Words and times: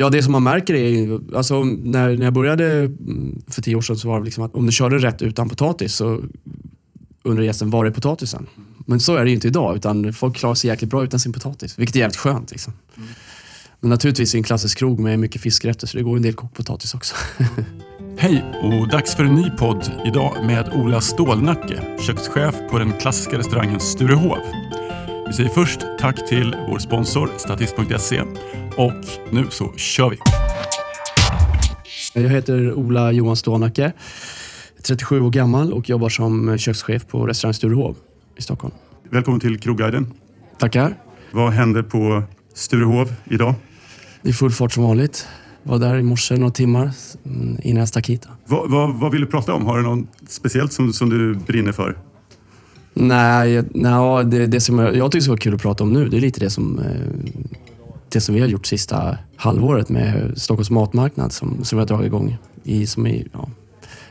Ja, 0.00 0.10
det 0.10 0.22
som 0.22 0.32
man 0.32 0.42
märker 0.42 0.74
är 0.74 1.20
alltså 1.36 1.64
när, 1.64 2.16
när 2.16 2.24
jag 2.24 2.32
började 2.32 2.64
mm, 2.80 3.42
för 3.48 3.62
tio 3.62 3.76
år 3.76 3.80
sedan 3.80 3.96
så 3.96 4.08
var 4.08 4.18
det 4.18 4.24
liksom 4.24 4.44
att 4.44 4.54
om 4.54 4.66
du 4.66 4.72
körde 4.72 4.98
rätt 4.98 5.22
utan 5.22 5.48
potatis 5.48 5.94
så 5.94 6.20
undrar 7.22 7.44
gästen, 7.44 7.70
var 7.70 7.86
är 7.86 7.90
potatisen? 7.90 8.46
Men 8.86 9.00
så 9.00 9.16
är 9.16 9.24
det 9.24 9.30
ju 9.30 9.34
inte 9.34 9.48
idag, 9.48 9.76
utan 9.76 10.12
folk 10.12 10.36
klarar 10.36 10.54
sig 10.54 10.70
jäkligt 10.70 10.90
bra 10.90 11.04
utan 11.04 11.20
sin 11.20 11.32
potatis, 11.32 11.78
vilket 11.78 11.96
är 11.96 12.00
jävligt 12.00 12.16
skönt. 12.16 12.50
Liksom. 12.50 12.72
Men 13.80 13.90
naturligtvis 13.90 14.34
är 14.34 14.38
det 14.38 14.40
en 14.40 14.44
klassisk 14.44 14.78
krog 14.78 15.00
med 15.00 15.18
mycket 15.18 15.42
fiskrätter, 15.42 15.86
så 15.86 15.96
det 15.96 16.02
går 16.02 16.16
en 16.16 16.22
del 16.22 16.34
kokt 16.34 16.56
potatis 16.56 16.94
också. 16.94 17.14
Hej 18.18 18.44
och 18.62 18.88
dags 18.88 19.14
för 19.14 19.24
en 19.24 19.34
ny 19.34 19.50
podd 19.50 19.92
idag 20.06 20.44
med 20.46 20.68
Ola 20.74 21.00
Stålnacke, 21.00 21.82
kökschef 22.06 22.54
på 22.70 22.78
den 22.78 22.92
klassiska 22.92 23.38
restaurangen 23.38 23.80
Sturehov. 23.80 24.38
Vi 25.28 25.34
säger 25.34 25.50
först 25.50 25.80
tack 25.98 26.28
till 26.28 26.56
vår 26.68 26.78
sponsor 26.78 27.30
Statist.se 27.36 28.22
och 28.76 28.92
nu 29.30 29.46
så 29.50 29.72
kör 29.76 30.10
vi! 30.10 30.18
Jag 32.14 32.28
heter 32.28 32.72
Ola 32.72 33.12
Johan 33.12 33.36
Stålnacke, 33.36 33.92
37 34.82 35.20
år 35.20 35.30
gammal 35.30 35.72
och 35.72 35.88
jobbar 35.88 36.08
som 36.08 36.58
kökschef 36.58 37.06
på 37.06 37.26
restaurang 37.26 37.54
Sturehov 37.54 37.96
i 38.36 38.42
Stockholm. 38.42 38.74
Välkommen 39.10 39.40
till 39.40 39.58
Krogguiden. 39.58 40.12
Tackar. 40.58 40.94
Vad 41.30 41.52
händer 41.52 41.82
på 41.82 42.22
Sturehov 42.54 43.12
idag? 43.24 43.54
Det 44.22 44.28
är 44.28 44.32
full 44.32 44.50
fart 44.50 44.72
som 44.72 44.84
vanligt. 44.84 45.28
Var 45.62 45.78
där 45.78 45.98
i 45.98 46.02
morse 46.02 46.36
några 46.36 46.52
timmar 46.52 46.90
mm, 47.26 47.56
innan 47.62 47.78
jag 47.78 47.88
stack 47.88 48.08
hit. 48.08 48.28
Vad, 48.46 48.70
vad, 48.70 48.94
vad 48.94 49.12
vill 49.12 49.20
du 49.20 49.26
prata 49.26 49.54
om? 49.54 49.66
Har 49.66 49.76
du 49.76 49.82
något 49.82 50.08
speciellt 50.28 50.72
som, 50.72 50.92
som 50.92 51.10
du 51.10 51.34
brinner 51.34 51.72
för? 51.72 51.96
Nej, 52.94 53.62
nej 53.70 54.24
det, 54.24 54.46
det 54.46 54.60
som 54.60 54.78
jag, 54.78 54.96
jag 54.96 55.12
tycker 55.12 55.32
är 55.32 55.36
kul 55.36 55.54
att 55.54 55.62
prata 55.62 55.84
om 55.84 55.92
nu, 55.92 56.08
det 56.08 56.16
är 56.16 56.20
lite 56.20 56.40
det 56.40 56.50
som, 56.50 56.78
eh, 56.78 56.84
det 58.12 58.20
som 58.20 58.34
vi 58.34 58.40
har 58.40 58.48
gjort 58.48 58.66
sista 58.66 59.18
halvåret 59.36 59.88
med 59.88 60.32
Stockholms 60.36 60.70
matmarknad 60.70 61.32
som, 61.32 61.64
som 61.64 61.78
vi 61.78 61.80
har 61.80 61.86
dragit 61.86 62.06
igång. 62.06 62.36
I, 62.64 62.86
som 62.86 63.06
är, 63.06 63.26
ja, 63.32 63.48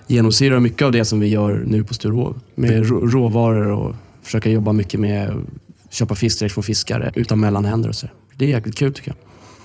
genomsyrar 0.08 0.60
mycket 0.60 0.82
av 0.82 0.92
det 0.92 1.06
som 1.06 1.20
vi 1.20 1.28
gör 1.28 1.64
nu 1.68 1.84
på 1.84 1.94
Sturehov. 1.94 2.40
Med 2.56 2.90
rå, 2.90 3.00
råvaror 3.00 3.72
och 3.72 3.96
försöka 4.22 4.50
jobba 4.50 4.74
mycket 4.74 5.00
med 5.00 5.30
att 5.30 5.94
köpa 5.94 6.16
fisk 6.16 6.40
direkt 6.40 6.54
från 6.54 6.64
fiskare 6.64 7.12
utan 7.16 7.40
mellanhänder 7.40 7.90
och 7.90 7.96
så. 7.96 8.08
Det 8.36 8.46
är 8.46 8.50
jäkligt 8.50 8.76
kul 8.76 8.94
tycker 8.94 9.12
jag. 9.12 9.18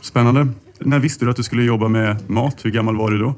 Spännande. 0.04 0.48
När 0.78 0.98
visste 0.98 1.24
du 1.24 1.30
att 1.30 1.36
du 1.36 1.42
skulle 1.42 1.62
jobba 1.62 1.88
med 1.88 2.16
mat? 2.30 2.56
Hur 2.64 2.70
gammal 2.70 2.96
var 2.96 3.10
du 3.10 3.18
då? 3.18 3.34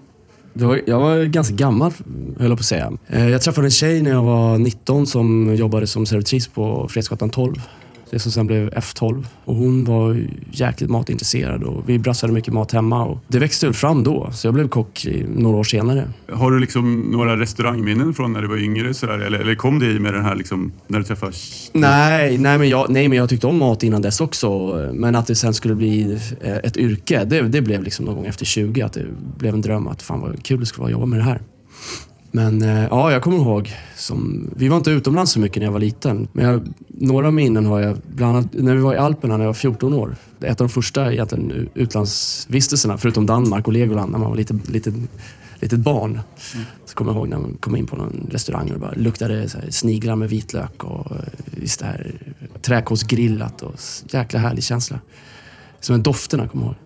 Var, 0.56 0.80
jag 0.86 1.00
var 1.00 1.24
ganska 1.24 1.55
gammal, 1.55 1.92
höll 2.38 2.48
jag 2.48 2.58
på 2.58 2.62
att 2.62 2.64
säga. 2.64 2.92
Eh, 3.08 3.28
jag 3.28 3.42
träffade 3.42 3.66
en 3.66 3.70
tjej 3.70 4.02
när 4.02 4.10
jag 4.10 4.22
var 4.22 4.58
19 4.58 5.06
som 5.06 5.55
jobbade 5.55 5.86
som 5.86 6.06
servitris 6.06 6.48
på 6.48 6.88
Fredsgatan 6.88 7.30
12 7.30 7.61
det 8.14 8.20
som 8.20 8.32
sen 8.32 8.46
blev 8.46 8.70
F12. 8.70 9.26
Och 9.44 9.54
hon 9.54 9.84
var 9.84 10.26
jäkligt 10.50 10.90
matintresserad 10.90 11.62
och 11.62 11.88
vi 11.88 11.98
brassade 11.98 12.32
mycket 12.32 12.54
mat 12.54 12.72
hemma. 12.72 13.04
Och 13.04 13.18
det 13.28 13.38
växte 13.38 13.72
fram 13.72 14.04
då, 14.04 14.30
så 14.32 14.46
jag 14.46 14.54
blev 14.54 14.68
kock 14.68 15.06
några 15.36 15.56
år 15.56 15.64
senare. 15.64 16.08
Har 16.32 16.50
du 16.50 16.58
liksom 16.58 17.00
några 17.00 17.36
restaurangminnen 17.36 18.14
från 18.14 18.32
när 18.32 18.42
du 18.42 18.48
var 18.48 18.56
yngre? 18.56 18.94
Sådär, 18.94 19.18
eller, 19.18 19.38
eller 19.38 19.54
kom 19.54 19.78
det 19.78 19.86
i 19.86 19.98
med 19.98 20.14
den 20.14 20.24
här 20.24 20.34
liksom, 20.34 20.72
när 20.86 20.98
du 20.98 21.04
träffade... 21.04 21.32
Nej, 21.72 22.38
nej, 22.38 22.58
men 22.58 22.68
jag, 22.68 22.90
nej, 22.90 23.08
men 23.08 23.18
jag 23.18 23.28
tyckte 23.28 23.46
om 23.46 23.58
mat 23.58 23.82
innan 23.82 24.02
dess 24.02 24.20
också. 24.20 24.48
Men 24.92 25.16
att 25.16 25.26
det 25.26 25.34
sen 25.34 25.54
skulle 25.54 25.74
bli 25.74 26.18
eh, 26.40 26.56
ett 26.56 26.76
yrke, 26.76 27.24
det, 27.24 27.42
det 27.42 27.62
blev 27.62 27.82
liksom 27.82 28.04
någon 28.04 28.14
gång 28.14 28.26
efter 28.26 28.44
20. 28.44 28.82
Att 28.82 28.92
det 28.92 29.06
blev 29.38 29.54
en 29.54 29.60
dröm 29.60 29.88
att 29.88 30.02
fan 30.02 30.20
vad 30.20 30.42
kul 30.42 30.60
det 30.60 30.66
skulle 30.66 30.80
vara 30.80 30.88
att 30.88 30.92
jobba 30.92 31.06
med 31.06 31.18
det 31.18 31.24
här. 31.24 31.40
Men 32.34 32.62
eh, 32.62 32.84
ja, 32.90 33.12
jag 33.12 33.22
kommer 33.22 33.36
ihåg. 33.36 33.72
Som, 33.96 34.50
vi 34.56 34.68
var 34.68 34.77
inte 34.77 34.90
utomlands 34.90 35.32
så 35.32 35.40
mycket 35.40 35.56
när 35.56 35.64
jag 35.64 35.72
var 35.72 35.80
liten. 35.80 36.28
Men 36.32 36.44
jag, 36.44 36.68
några 36.88 37.30
minnen 37.30 37.66
har 37.66 37.80
jag. 37.80 37.96
Bland 38.14 38.36
annat 38.36 38.52
när 38.52 38.74
vi 38.74 38.80
var 38.80 38.94
i 38.94 38.98
Alperna 38.98 39.36
när 39.36 39.44
jag 39.44 39.48
var 39.48 39.54
14 39.54 39.94
år. 39.94 40.16
Ett 40.40 40.60
av 40.60 40.66
de 40.66 40.68
första 40.68 41.12
egentligen, 41.12 41.68
utlandsvistelserna, 41.74 42.98
förutom 42.98 43.27
Danmark 43.27 43.66
och 43.66 43.72
Legoland, 43.72 44.12
när 44.12 44.18
man 44.18 44.30
var 44.30 44.36
lite, 44.36 44.58
lite, 44.68 44.92
litet 45.60 45.78
barn. 45.78 46.10
Mm. 46.10 46.66
Så 46.86 46.94
kommer 46.94 47.12
jag 47.12 47.18
ihåg 47.18 47.28
när 47.28 47.38
man 47.38 47.56
kom 47.60 47.77
in 47.77 47.86
på 47.86 47.96
någon 47.96 48.28
restaurang 48.30 48.66
och 48.66 48.72
det 48.74 48.80
bara 48.80 48.92
luktade 48.96 49.48
så 49.48 49.58
sniglar 49.70 50.16
med 50.16 50.28
vitlök 50.28 50.84
och 50.84 51.11
eh, 51.12 51.16
just 51.62 51.80
det 51.80 51.86
här 51.86 52.14
träkolsgrillat. 52.62 53.62
Och 53.62 53.74
jäkla 54.11 54.39
härlig 54.40 54.64
känsla. 54.64 55.01
Som 55.80 56.02
dofterna 56.02 56.48
kommer 56.48 56.64
jag 56.64 56.70
ihåg. 56.70 56.83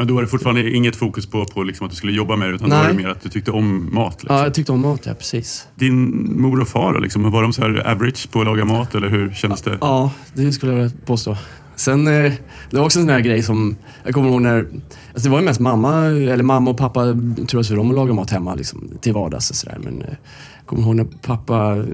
Men 0.00 0.06
då 0.06 0.14
var 0.14 0.22
det 0.22 0.28
fortfarande 0.28 0.70
inget 0.70 0.96
fokus 0.96 1.26
på, 1.26 1.44
på 1.44 1.62
liksom 1.62 1.86
att 1.86 1.90
du 1.90 1.96
skulle 1.96 2.12
jobba 2.12 2.36
med 2.36 2.48
det, 2.48 2.54
utan 2.54 2.68
Nej. 2.68 2.78
då 2.78 2.82
var 2.82 2.92
det 2.92 3.02
mer 3.02 3.08
att 3.08 3.22
du 3.22 3.28
tyckte 3.28 3.50
om 3.50 3.94
mat? 3.94 4.22
Liksom. 4.22 4.36
Ja, 4.36 4.42
jag 4.42 4.54
tyckte 4.54 4.72
om 4.72 4.80
mat, 4.80 5.06
ja 5.06 5.14
precis. 5.14 5.68
Din 5.74 6.32
mor 6.42 6.60
och 6.60 6.68
far, 6.68 7.00
liksom, 7.00 7.30
var 7.30 7.42
de 7.42 7.52
så 7.52 7.62
här 7.62 7.90
average 7.92 8.30
på 8.30 8.40
att 8.40 8.46
laga 8.46 8.64
mat, 8.64 8.94
eller 8.94 9.08
hur 9.08 9.32
kändes 9.32 9.62
det? 9.62 9.78
Ja, 9.80 10.12
det 10.34 10.52
skulle 10.52 10.72
jag 10.72 11.06
påstå. 11.06 11.36
Sen, 11.76 12.06
eh, 12.06 12.32
det 12.70 12.76
var 12.76 12.84
också 12.84 12.98
en 12.98 13.04
sån 13.04 13.14
här 13.14 13.20
grej 13.20 13.42
som, 13.42 13.76
jag 14.04 14.14
kommer 14.14 14.28
ihåg 14.28 14.42
när, 14.42 14.58
alltså 14.58 15.28
det 15.28 15.28
var 15.28 15.38
ju 15.38 15.44
mest 15.44 15.60
mamma, 15.60 16.06
eller 16.06 16.42
mamma 16.42 16.70
och 16.70 16.78
pappa 16.78 17.04
tror 17.48 17.62
sig 17.62 17.78
om 17.78 17.90
att 17.90 17.96
laga 17.96 18.12
mat 18.12 18.30
hemma 18.30 18.54
liksom, 18.54 18.90
till 19.00 19.12
vardags 19.12 19.50
och 19.50 19.56
sådär. 19.56 19.78
Men 19.82 20.02
eh, 20.02 20.08
jag 20.56 20.66
kommer 20.66 20.82
ihåg 20.82 20.96
när 20.96 21.04
pappa 21.04 21.84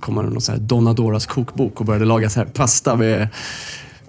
kom 0.00 0.14
med 0.14 0.24
någon 0.24 0.40
sån 0.40 0.54
här 0.54 0.62
Donadoras 0.62 1.26
kokbok 1.26 1.80
och 1.80 1.86
började 1.86 2.04
laga 2.04 2.30
så 2.30 2.40
här 2.40 2.46
pasta 2.46 2.96
med 2.96 3.28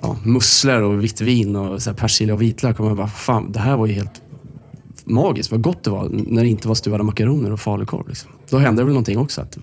ja, 0.01 0.17
musslor 0.23 0.81
och 0.81 1.03
vitt 1.03 1.21
vin 1.21 1.55
och 1.55 1.81
så 1.81 1.93
persilja 1.93 2.33
och 2.33 2.41
vitlök. 2.41 2.79
Och 2.79 2.85
man 2.85 2.95
bara, 2.95 3.07
fan, 3.07 3.51
det 3.51 3.59
här 3.59 3.77
var 3.77 3.85
ju 3.85 3.93
helt 3.93 4.21
magiskt. 5.05 5.51
Vad 5.51 5.61
gott 5.61 5.83
det 5.83 5.89
var 5.89 6.09
när 6.09 6.43
det 6.43 6.49
inte 6.49 6.67
var 6.67 6.75
stuvade 6.75 7.03
makaroner 7.03 7.51
och 7.51 7.59
falukorv. 7.59 8.07
Liksom. 8.07 8.31
Då 8.49 8.57
hände 8.57 8.81
det 8.81 8.85
väl 8.85 8.93
någonting 8.93 9.17
också. 9.17 9.41
Att 9.41 9.57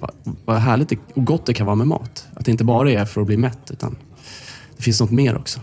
vad, 0.44 0.56
härligt 0.56 0.92
och 0.92 1.24
gott 1.24 1.46
det 1.46 1.54
kan 1.54 1.66
vara 1.66 1.76
med 1.76 1.86
mat. 1.86 2.26
Att 2.34 2.44
det 2.44 2.50
inte 2.50 2.64
bara 2.64 2.90
är 2.90 3.04
för 3.04 3.20
att 3.20 3.26
bli 3.26 3.36
mätt, 3.36 3.70
utan 3.70 3.96
det 4.76 4.82
finns 4.82 5.00
något 5.00 5.10
mer 5.10 5.36
också. 5.36 5.60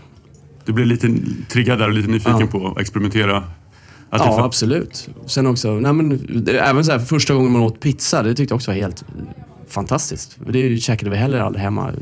Du 0.64 0.72
blev 0.72 0.86
lite 0.86 1.14
triggad 1.48 1.78
där 1.78 1.86
och 1.86 1.94
lite 1.94 2.08
nyfiken 2.08 2.40
ja. 2.40 2.46
på 2.46 2.66
att 2.66 2.78
experimentera? 2.78 3.44
Ja, 4.10 4.44
absolut. 4.44 5.08
Sen 5.26 5.46
också, 5.46 5.72
nej 5.72 5.92
men, 5.92 6.20
även 6.48 6.84
så 6.84 6.92
här, 6.92 6.98
första 6.98 7.34
gången 7.34 7.52
man 7.52 7.62
åt 7.62 7.80
pizza, 7.80 8.22
det 8.22 8.34
tyckte 8.34 8.52
jag 8.52 8.56
också 8.56 8.70
var 8.70 8.76
helt 8.76 9.04
fantastiskt. 9.68 10.38
Det 10.46 10.78
käkade 10.78 11.10
vi 11.10 11.16
heller 11.16 11.40
aldrig 11.40 11.62
hemma. 11.62 11.92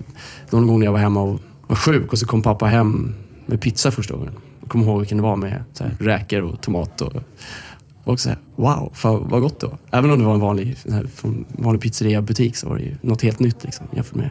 Någon 0.51 0.67
gång 0.67 0.79
när 0.79 0.87
jag 0.87 0.93
var 0.93 0.99
hemma 0.99 1.23
och 1.23 1.41
var 1.67 1.77
sjuk 1.77 2.13
och 2.13 2.19
så 2.19 2.27
kom 2.27 2.43
pappa 2.43 2.67
hem 2.67 3.15
med 3.47 3.61
pizza 3.61 3.91
första 3.91 4.15
gången. 4.15 4.33
Jag 4.61 4.71
kommer 4.71 4.85
ihåg 4.85 4.99
vilken 4.99 5.19
det 5.19 5.23
var 5.23 5.37
med 5.37 5.65
så 5.73 5.85
här, 5.85 5.97
räkor 6.01 6.41
och 6.43 6.61
tomat. 6.61 7.01
Och, 7.01 7.13
och 8.05 8.21
så 8.21 8.29
här, 8.29 8.39
wow, 8.57 8.93
fan, 8.95 9.29
vad 9.29 9.43
gott 9.43 9.61
det 9.61 9.67
var. 9.67 9.79
Även 9.91 10.11
om 10.11 10.19
det 10.19 10.25
var 10.25 10.35
en 10.35 10.41
vanlig, 10.41 10.77
här, 10.91 11.07
vanlig 11.49 11.83
pizzeria-butik 11.83 12.57
så 12.57 12.69
var 12.69 12.77
det 12.77 12.83
ju 12.83 12.97
något 13.03 13.23
helt 13.23 13.41
nytt 13.41 13.65
liksom, 13.65 13.87
jämfört 13.93 14.15
med 14.15 14.31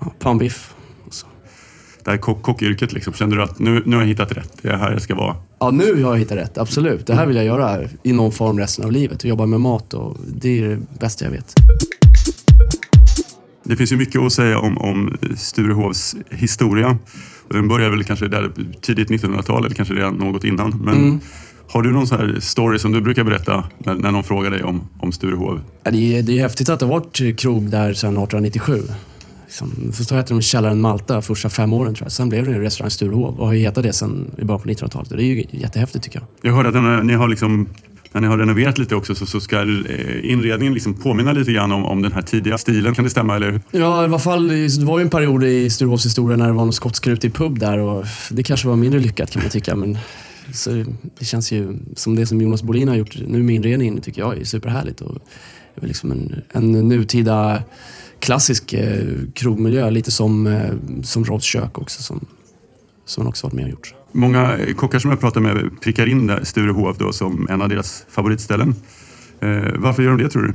ja, 0.00 0.12
panbiff. 0.18 0.74
Det 2.04 2.10
här 2.10 2.18
kock 2.18 2.42
kockyrket, 2.42 2.92
liksom, 2.92 3.12
kände 3.12 3.36
du 3.36 3.42
att 3.42 3.58
nu, 3.58 3.82
nu 3.86 3.96
har 3.96 4.02
jag 4.02 4.08
hittat 4.08 4.32
rätt? 4.32 4.52
Det 4.62 4.68
är 4.68 4.76
här 4.76 4.92
jag 4.92 5.02
ska 5.02 5.14
vara? 5.14 5.36
Ja, 5.58 5.70
nu 5.70 6.02
har 6.02 6.12
jag 6.12 6.18
hittat 6.18 6.38
rätt. 6.38 6.58
Absolut. 6.58 7.06
Det 7.06 7.14
här 7.14 7.26
vill 7.26 7.36
jag 7.36 7.44
göra 7.44 7.80
i 8.02 8.12
någon 8.12 8.32
form 8.32 8.58
resten 8.58 8.84
av 8.84 8.92
livet. 8.92 9.24
Jobba 9.24 9.46
med 9.46 9.60
mat 9.60 9.94
och 9.94 10.16
det 10.26 10.58
är 10.58 10.68
det 10.68 10.78
bästa 10.98 11.24
jag 11.24 11.32
vet. 11.32 11.54
Det 13.64 13.76
finns 13.76 13.92
ju 13.92 13.96
mycket 13.96 14.20
att 14.20 14.32
säga 14.32 14.58
om, 14.58 14.78
om 14.78 15.16
Sturehovs 15.36 16.16
historia. 16.30 16.98
Den 17.48 17.68
börjar 17.68 17.90
väl 17.90 18.04
kanske 18.04 18.28
där 18.28 18.52
tidigt 18.80 19.08
1900-tal 19.08 19.64
eller 19.64 19.74
kanske 19.74 19.94
redan 19.94 20.14
något 20.14 20.44
innan. 20.44 20.82
Men 20.84 20.94
mm. 20.94 21.20
Har 21.72 21.82
du 21.82 21.92
någon 21.92 22.06
sån 22.06 22.18
här 22.18 22.40
story 22.40 22.78
som 22.78 22.92
du 22.92 23.00
brukar 23.00 23.24
berätta 23.24 23.64
när, 23.78 23.94
när 23.94 24.10
någon 24.10 24.24
frågar 24.24 24.50
dig 24.50 24.62
om, 24.62 24.88
om 24.98 25.12
Sturehov? 25.12 25.60
Ja, 25.84 25.90
det, 25.90 26.18
är, 26.18 26.22
det 26.22 26.38
är 26.38 26.42
häftigt 26.42 26.68
att 26.68 26.80
det 26.80 26.86
har 26.86 27.00
varit 27.00 27.40
krog 27.40 27.70
där 27.70 27.94
sedan 27.94 28.10
1897. 28.10 28.82
Liksom, 29.44 29.92
först 29.92 30.10
hette 30.10 30.34
de 30.34 30.42
Källaren 30.42 30.80
Malta 30.80 31.22
första 31.22 31.48
fem 31.48 31.72
åren 31.72 31.94
tror 31.94 32.04
jag. 32.04 32.12
Sen 32.12 32.28
blev 32.28 32.44
det 32.44 32.60
restaurang 32.60 32.90
Sturehov 32.90 33.40
och 33.40 33.46
har 33.46 33.54
hetat 33.54 33.82
det 33.82 33.92
sedan 33.92 34.30
i 34.38 34.44
början 34.44 34.60
på 34.60 34.68
1900-talet. 34.68 35.08
Det 35.08 35.22
är 35.22 35.26
ju 35.26 35.44
jättehäftigt 35.50 36.04
tycker 36.04 36.18
jag. 36.18 36.50
Jag 36.50 36.56
hörde 36.56 36.98
att 36.98 37.04
ni 37.06 37.12
har 37.12 37.28
liksom 37.28 37.68
när 38.12 38.20
ni 38.20 38.26
har 38.26 38.38
renoverat 38.38 38.78
lite 38.78 38.94
också 38.94 39.14
så, 39.14 39.26
så 39.26 39.40
ska 39.40 39.56
eh, 39.60 40.30
inredningen 40.30 40.74
liksom 40.74 40.94
påminna 40.94 41.32
lite 41.32 41.52
grann 41.52 41.72
om, 41.72 41.84
om 41.84 42.02
den 42.02 42.12
här 42.12 42.22
tidiga 42.22 42.58
stilen. 42.58 42.94
Kan 42.94 43.04
det 43.04 43.10
stämma? 43.10 43.36
Eller? 43.36 43.60
Ja, 43.70 44.02
i 44.02 44.04
alla 44.04 44.18
fall. 44.18 44.48
Det 44.48 44.84
var 44.84 44.98
ju 44.98 45.02
en 45.02 45.10
period 45.10 45.44
i 45.44 45.70
Sturehofs 45.70 46.06
historia 46.06 46.36
när 46.36 46.46
det 46.46 46.52
var 46.52 46.64
någon 46.64 46.72
skotskrutig 46.72 47.34
pub 47.34 47.58
där 47.58 47.78
och 47.78 48.04
det 48.30 48.42
kanske 48.42 48.68
var 48.68 48.76
mindre 48.76 49.00
lyckat 49.00 49.30
kan 49.30 49.42
man 49.42 49.50
tycka. 49.50 49.76
Men 49.76 49.98
så 50.52 50.84
det 51.18 51.24
känns 51.24 51.52
ju 51.52 51.78
som 51.96 52.16
det 52.16 52.26
som 52.26 52.40
Jonas 52.40 52.62
Bolin 52.62 52.88
har 52.88 52.96
gjort 52.96 53.16
nu 53.26 53.42
med 53.42 53.54
inredningen 53.54 54.00
tycker 54.00 54.20
jag 54.20 54.38
är 54.38 54.44
superhärligt. 54.44 55.00
Och 55.00 55.18
det 55.74 55.84
är 55.84 55.88
liksom 55.88 56.12
en, 56.12 56.42
en 56.52 56.88
nutida 56.88 57.62
klassisk 58.18 58.72
eh, 58.72 59.06
krogmiljö, 59.34 59.90
lite 59.90 60.10
som, 60.10 60.46
eh, 60.46 60.74
som 61.02 61.24
Rods 61.24 61.44
kök 61.44 61.78
också 61.78 62.02
som, 62.02 62.26
som 63.04 63.20
han 63.20 63.28
också 63.28 63.46
varit 63.46 63.54
med 63.54 63.64
och 63.64 63.70
gjort. 63.70 63.94
Många 64.12 64.58
kockar 64.76 64.98
som 64.98 65.10
jag 65.10 65.20
pratar 65.20 65.40
med 65.40 65.80
prickar 65.80 66.06
in 66.06 66.26
där 66.26 66.44
Sturehov 66.44 66.96
då 66.98 67.12
som 67.12 67.46
en 67.50 67.62
av 67.62 67.68
deras 67.68 68.04
favoritställen. 68.08 68.74
Eh, 69.40 69.48
varför 69.76 70.02
gör 70.02 70.10
de 70.10 70.22
det 70.22 70.28
tror 70.28 70.42
du? 70.42 70.54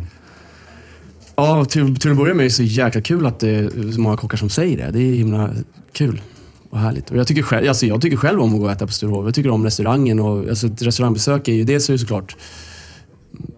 Ja, 1.35 1.65
till, 1.65 1.95
till 1.95 2.11
att 2.11 2.17
börja 2.17 2.33
med 2.33 2.43
är 2.43 2.47
det 2.47 2.53
så 2.53 2.63
jäkla 2.63 3.01
kul 3.01 3.25
att 3.25 3.39
det 3.39 3.49
är 3.49 3.91
så 3.91 4.01
många 4.01 4.17
kockar 4.17 4.37
som 4.37 4.49
säger 4.49 4.77
det. 4.77 4.91
Det 4.91 4.99
är 4.99 5.13
himla 5.13 5.49
kul 5.91 6.21
och 6.69 6.79
härligt. 6.79 7.11
Och 7.11 7.17
jag, 7.17 7.27
tycker 7.27 7.41
själv, 7.41 7.67
alltså 7.67 7.85
jag 7.85 8.01
tycker 8.01 8.17
själv 8.17 8.41
om 8.41 8.53
att 8.53 8.59
gå 8.59 8.65
och 8.65 8.71
äta 8.71 8.85
på 8.85 8.93
Sturehof. 8.93 9.25
Jag 9.25 9.35
tycker 9.35 9.49
om 9.49 9.63
restaurangen. 9.63 10.19
Och, 10.19 10.49
alltså 10.49 10.67
ett 10.67 10.81
restaurangbesök 10.81 11.47
är 11.47 11.53
ju 11.53 11.63
dels 11.63 11.89
är 11.89 11.93
det 11.93 11.99
såklart 11.99 12.35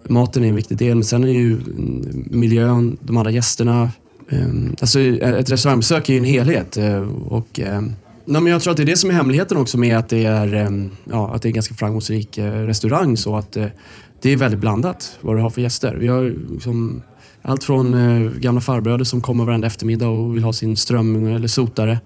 maten 0.10 0.44
är 0.44 0.48
en 0.48 0.56
viktig 0.56 0.78
del, 0.78 0.96
men 0.96 1.04
sen 1.04 1.24
är 1.24 1.28
det 1.28 1.34
ju 1.34 1.54
mm, 1.54 2.24
miljön, 2.32 2.98
de 3.02 3.18
andra 3.18 3.32
gästerna. 3.32 3.92
Ehm, 4.30 4.76
alltså 4.82 5.00
ett 5.00 5.52
restaurangbesök 5.52 6.10
är 6.10 6.14
ju 6.14 6.20
en 6.20 6.26
helhet. 6.26 6.78
Eh, 6.78 7.02
och 7.28 7.60
ehm, 7.60 7.94
Nej, 8.30 8.42
men 8.42 8.52
jag 8.52 8.62
tror 8.62 8.72
att 8.72 8.78
det 8.78 8.84
är 8.84 8.86
det 8.86 8.98
som 8.98 9.10
är 9.10 9.14
hemligheten 9.14 9.58
också 9.58 9.78
med 9.78 9.98
att 9.98 10.10
det 10.10 10.26
är, 10.26 10.54
ehm, 10.54 10.92
ja, 11.04 11.36
att 11.36 11.42
det 11.42 11.46
är 11.46 11.50
en 11.50 11.54
ganska 11.54 11.74
framgångsrik 11.74 12.38
eh, 12.38 12.52
restaurang. 12.52 13.18
Så 13.18 13.36
att 13.36 13.58
eh, 13.58 13.66
det 14.22 14.30
är 14.30 14.38
väldigt 14.38 14.60
blandat 14.60 15.18
vad 15.22 15.36
du 15.36 15.42
har 15.42 15.50
för 15.50 15.62
gäster. 15.62 15.96
Vi 15.96 16.08
har 16.08 16.36
liksom 16.52 17.02
allt 17.42 17.64
från 17.64 17.94
eh, 17.94 18.32
gamla 18.32 18.62
farbröder 18.62 19.06
som 19.06 19.22
kommer 19.22 19.46
varenda 19.46 19.68
eftermiddag 19.68 20.08
och 20.08 20.36
vill 20.36 20.44
ha 20.44 20.54
sin 20.54 20.78
strömming 20.78 21.34
eller 21.34 21.48
sotare. 21.48 22.00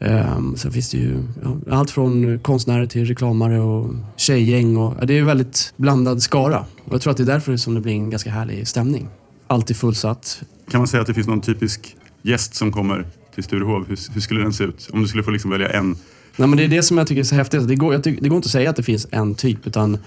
Ehm, 0.00 0.56
sen 0.56 0.72
finns 0.72 0.90
det 0.90 0.98
ju 0.98 1.22
ja, 1.42 1.76
allt 1.76 1.90
från 1.90 2.38
konstnärer 2.38 2.86
till 2.86 3.04
reklamare 3.04 3.60
och 3.60 3.94
tjejgäng. 4.16 4.76
Och, 4.76 4.94
ja, 5.00 5.06
det 5.06 5.14
är 5.14 5.20
en 5.20 5.26
väldigt 5.26 5.74
blandad 5.76 6.22
skara. 6.22 6.64
Och 6.84 6.94
jag 6.94 7.00
tror 7.00 7.10
att 7.10 7.16
det 7.16 7.22
är 7.22 7.26
därför 7.26 7.56
som 7.56 7.74
det 7.74 7.80
blir 7.80 7.92
en 7.92 8.10
ganska 8.10 8.30
härlig 8.30 8.68
stämning. 8.68 9.08
Alltid 9.46 9.76
fullsatt. 9.76 10.42
Kan 10.70 10.80
man 10.80 10.88
säga 10.88 11.00
att 11.00 11.06
det 11.06 11.14
finns 11.14 11.26
någon 11.26 11.40
typisk 11.40 11.96
gäst 12.22 12.54
som 12.54 12.72
kommer 12.72 13.06
till 13.36 13.44
Sturehov? 13.44 13.88
Hur, 13.88 14.14
hur 14.14 14.20
skulle 14.20 14.40
den 14.40 14.52
se 14.52 14.64
ut? 14.64 14.88
Om 14.92 15.02
du 15.02 15.08
skulle 15.08 15.22
få 15.22 15.30
liksom 15.30 15.50
välja 15.50 15.68
en. 15.68 15.96
Nej, 16.36 16.48
men 16.48 16.56
det 16.56 16.64
är 16.64 16.68
det 16.68 16.82
som 16.82 16.98
jag 16.98 17.06
tycker 17.06 17.20
är 17.20 17.24
så 17.24 17.34
häftigt. 17.34 17.68
Det 17.68 17.74
går, 17.74 17.98
tycker, 17.98 18.22
det 18.22 18.28
går 18.28 18.36
inte 18.36 18.46
att 18.46 18.52
säga 18.52 18.70
att 18.70 18.76
det 18.76 18.82
finns 18.82 19.06
en 19.10 19.34
typ, 19.34 19.66
utan 19.66 19.98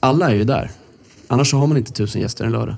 alla 0.00 0.30
är 0.30 0.34
ju 0.34 0.44
där. 0.44 0.70
Annars 1.28 1.50
så 1.50 1.56
har 1.56 1.66
man 1.66 1.76
inte 1.76 1.92
tusen 1.92 2.20
gäster 2.20 2.44
en 2.44 2.52
lördag. 2.52 2.76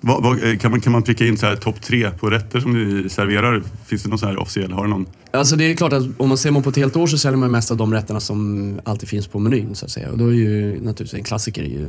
Vad, 0.00 0.22
vad, 0.22 0.44
eh, 0.44 0.58
kan, 0.58 0.70
man, 0.70 0.80
kan 0.80 0.92
man 0.92 1.02
pricka 1.02 1.26
in 1.26 1.38
så 1.38 1.46
här 1.46 1.56
topp 1.56 1.82
tre 1.82 2.10
på 2.10 2.30
rätter 2.30 2.60
som 2.60 2.72
ni 2.72 3.08
serverar? 3.08 3.62
Finns 3.86 4.02
det 4.02 4.08
någon 4.08 4.18
så 4.18 4.26
här 4.26 4.38
officiell? 4.38 4.72
Har 4.72 4.86
någon? 4.86 5.06
Alltså 5.30 5.56
det 5.56 5.64
är 5.64 5.76
klart 5.76 5.92
att 5.92 6.02
om 6.16 6.28
man 6.28 6.38
ser 6.38 6.50
man 6.50 6.62
på 6.62 6.70
ett 6.70 6.76
helt 6.76 6.96
år 6.96 7.06
så 7.06 7.18
säljer 7.18 7.38
man 7.38 7.50
mest 7.50 7.70
av 7.70 7.76
de 7.76 7.92
rätterna 7.92 8.20
som 8.20 8.80
alltid 8.84 9.08
finns 9.08 9.26
på 9.26 9.38
menyn. 9.38 9.74
Så 9.74 9.84
att 9.84 9.90
säga. 9.90 10.10
Och 10.10 10.18
då 10.18 10.26
är 10.26 10.32
ju 10.32 10.72
naturligtvis 10.72 11.14
en 11.14 11.24
klassiker 11.24 11.62
är 11.62 11.68
ju 11.68 11.86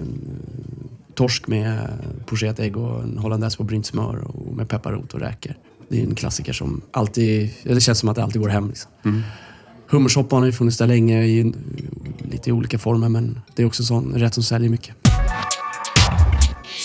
torsk 1.16 1.48
med 1.48 1.88
pochettägg 2.26 2.78
och 2.78 3.04
en 3.04 3.18
hollandaise 3.18 3.58
på 3.58 3.64
brynt 3.64 3.86
smör 3.86 4.18
och 4.18 4.56
med 4.56 4.70
pepparrot 4.70 5.14
och 5.14 5.20
räkor. 5.20 5.56
Det 5.92 6.00
är 6.00 6.04
en 6.04 6.16
klassiker 6.16 6.54
som 6.54 6.82
alltid, 6.92 7.50
det 7.64 7.82
känns 7.82 8.00
som 8.00 8.10
att 8.10 8.16
det 8.16 8.24
alltid 8.24 8.42
går 8.42 8.50
hem. 8.50 8.68
Liksom. 8.68 8.92
Mm. 9.06 9.22
Hummersoppan 9.90 10.40
har 10.40 10.46
ju 10.46 10.52
funnits 10.52 10.78
där 10.78 10.88
länge 10.88 11.24
i 11.24 11.54
lite 12.32 12.50
i 12.50 12.54
olika 12.54 12.80
former 12.80 13.10
men 13.10 13.40
det 13.56 13.64
är 13.64 13.68
också 13.68 13.84
sån 13.84 14.14
rätt 14.14 14.34
som 14.34 14.44
säljer 14.44 14.70
mycket. 14.70 14.96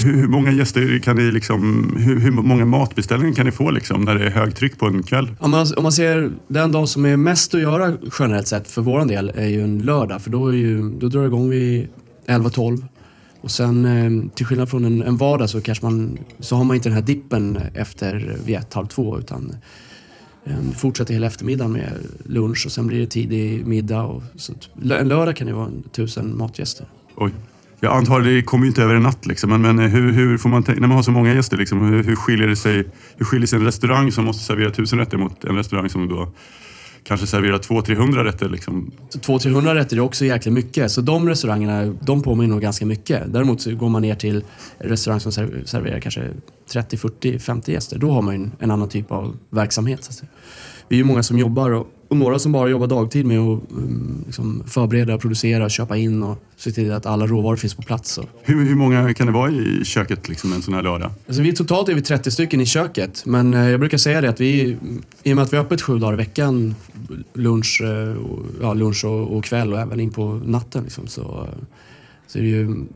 Hur, 0.04 0.28
många 0.28 0.50
gäster 0.50 0.98
kan 0.98 1.16
ni 1.16 1.30
liksom, 1.30 1.92
hur, 1.98 2.20
hur 2.20 2.30
många 2.30 2.64
matbeställningar 2.64 3.34
kan 3.34 3.46
ni 3.46 3.52
få 3.52 3.70
liksom 3.70 4.00
när 4.00 4.14
det 4.14 4.26
är 4.26 4.30
högtryck 4.30 4.78
på 4.78 4.86
en 4.86 5.02
kväll? 5.02 5.34
Om 5.40 5.50
man, 5.50 5.66
om 5.76 5.82
man 5.82 5.92
ser 5.92 6.32
den 6.48 6.72
dag 6.72 6.88
som 6.88 7.04
är 7.04 7.16
mest 7.16 7.54
att 7.54 7.60
göra 7.60 7.92
generellt 8.18 8.48
sett 8.48 8.70
för 8.70 8.82
våran 8.82 9.08
del 9.08 9.32
är 9.34 9.48
ju 9.48 9.64
en 9.64 9.78
lördag 9.78 10.22
för 10.22 10.30
då, 10.30 10.48
är 10.48 10.52
ju, 10.52 10.90
då 10.90 11.08
drar 11.08 11.20
det 11.20 11.26
igång 11.26 11.50
vid 11.50 11.88
11-12. 12.26 12.84
Och 13.46 13.52
sen 13.52 13.84
eh, 13.84 14.30
till 14.34 14.46
skillnad 14.46 14.70
från 14.70 14.84
en, 14.84 15.02
en 15.02 15.16
vardag 15.16 15.50
så 15.50 15.60
kanske 15.60 15.84
man 15.84 16.18
så 16.38 16.56
har 16.56 16.64
man 16.64 16.76
inte 16.76 16.88
den 16.88 16.96
här 16.96 17.02
dippen 17.02 17.58
efter 17.74 18.36
vid 18.44 18.56
ett, 18.56 18.74
halv 18.74 18.86
två 18.86 19.18
utan 19.18 19.54
eh, 20.44 20.56
fortsätter 20.76 21.14
hela 21.14 21.26
eftermiddagen 21.26 21.72
med 21.72 21.92
lunch 22.24 22.66
och 22.66 22.72
sen 22.72 22.86
blir 22.86 23.00
det 23.00 23.06
tidig 23.06 23.66
middag. 23.66 24.02
Och, 24.02 24.22
så, 24.36 24.52
en 24.90 25.08
lördag 25.08 25.36
kan 25.36 25.46
det 25.46 25.52
vara 25.52 25.66
en 25.66 25.82
tusen 25.82 26.36
matgäster. 26.36 26.86
Oj. 27.16 27.32
Jag 27.80 27.96
antar 27.96 28.20
det 28.20 28.42
kommer 28.42 28.64
ju 28.64 28.68
inte 28.68 28.82
över 28.82 28.94
en 28.94 29.02
natt 29.02 29.26
liksom, 29.26 29.50
men, 29.50 29.62
men 29.62 29.78
eh, 29.78 29.86
hur, 29.86 30.12
hur 30.12 30.38
får 30.38 30.48
man 30.48 30.64
när 30.66 30.80
man 30.80 30.90
har 30.90 31.02
så 31.02 31.10
många 31.10 31.34
gäster, 31.34 31.56
liksom, 31.56 31.80
hur, 31.80 32.02
hur, 32.02 32.16
skiljer 32.16 32.48
det 32.48 32.56
sig, 32.56 32.88
hur 33.16 33.24
skiljer 33.24 33.46
sig 33.46 33.58
en 33.58 33.64
restaurang 33.64 34.12
som 34.12 34.24
måste 34.24 34.44
servera 34.44 34.70
tusen 34.70 34.98
rätter 34.98 35.16
mot 35.16 35.44
en 35.44 35.56
restaurang 35.56 35.88
som 35.88 36.08
då 36.08 36.32
kanske 37.06 37.26
serverar 37.26 37.58
200-300 37.58 38.24
rätter? 38.24 38.48
Liksom? 38.48 38.90
200-300 39.12 39.74
rätter 39.74 39.96
är 39.96 40.00
också 40.00 40.24
jäkligt 40.24 40.54
mycket. 40.54 40.92
Så 40.92 41.00
de 41.00 41.28
restaurangerna, 41.28 41.96
de 42.00 42.22
påminner 42.22 42.50
nog 42.50 42.62
ganska 42.62 42.86
mycket. 42.86 43.32
Däremot 43.32 43.60
så 43.60 43.74
går 43.74 43.88
man 43.88 44.02
ner 44.02 44.14
till 44.14 44.44
en 44.78 44.88
restaurang 44.88 45.20
som 45.20 45.32
serverar 45.32 46.00
kanske 46.00 46.30
30, 46.72 46.96
40, 46.96 47.38
50 47.38 47.72
gäster. 47.72 47.98
Då 47.98 48.10
har 48.10 48.22
man 48.22 48.34
ju 48.34 48.42
en, 48.42 48.52
en 48.58 48.70
annan 48.70 48.88
typ 48.88 49.12
av 49.12 49.36
verksamhet. 49.50 50.04
Så 50.04 50.10
att 50.10 50.16
säga. 50.16 50.28
Vi 50.88 50.96
är 50.96 50.98
ju 50.98 51.04
många 51.04 51.22
som 51.22 51.38
jobbar 51.38 51.70
och, 51.70 51.86
och 52.08 52.16
några 52.16 52.38
som 52.38 52.52
bara 52.52 52.68
jobbar 52.68 52.86
dagtid 52.86 53.26
med 53.26 53.38
att 53.38 53.60
um, 53.70 54.22
liksom 54.26 54.62
förbereda, 54.66 55.18
producera, 55.18 55.68
köpa 55.68 55.96
in 55.96 56.22
och 56.22 56.38
se 56.56 56.70
till 56.70 56.92
att 56.92 57.06
alla 57.06 57.26
råvaror 57.26 57.56
finns 57.56 57.74
på 57.74 57.82
plats. 57.82 58.18
Hur, 58.42 58.64
hur 58.64 58.74
många 58.74 59.14
kan 59.14 59.26
det 59.26 59.32
vara 59.32 59.50
i 59.50 59.84
köket 59.84 60.28
liksom, 60.28 60.52
en 60.52 60.62
sån 60.62 60.74
här 60.74 60.82
lördag? 60.82 61.10
Alltså 61.26 61.42
vi 61.42 61.52
totalt 61.52 61.88
är 61.88 61.94
vi 61.94 62.02
30 62.02 62.30
stycken 62.30 62.60
i 62.60 62.66
köket. 62.66 63.22
Men 63.26 63.54
eh, 63.54 63.70
jag 63.70 63.80
brukar 63.80 63.98
säga 63.98 64.20
det 64.20 64.28
att 64.28 64.40
vi, 64.40 64.76
i 65.22 65.32
och 65.32 65.36
med 65.36 65.42
att 65.42 65.52
vi 65.52 65.56
har 65.56 65.64
öppet 65.64 65.82
sju 65.82 65.98
dagar 65.98 66.12
i 66.12 66.16
veckan, 66.16 66.74
lunch, 67.34 67.82
eh, 67.84 68.16
och, 68.16 68.46
ja, 68.60 68.74
lunch 68.74 69.04
och, 69.04 69.36
och 69.36 69.44
kväll 69.44 69.72
och 69.72 69.80
även 69.80 70.00
in 70.00 70.10
på 70.10 70.40
natten. 70.44 70.82
Liksom, 70.82 71.06
så, 71.06 71.22
eh, 71.22 71.64
så 72.26 72.38
är 72.38 72.42
det 72.42 72.48
ju 72.48 72.62
mm, 72.62 72.88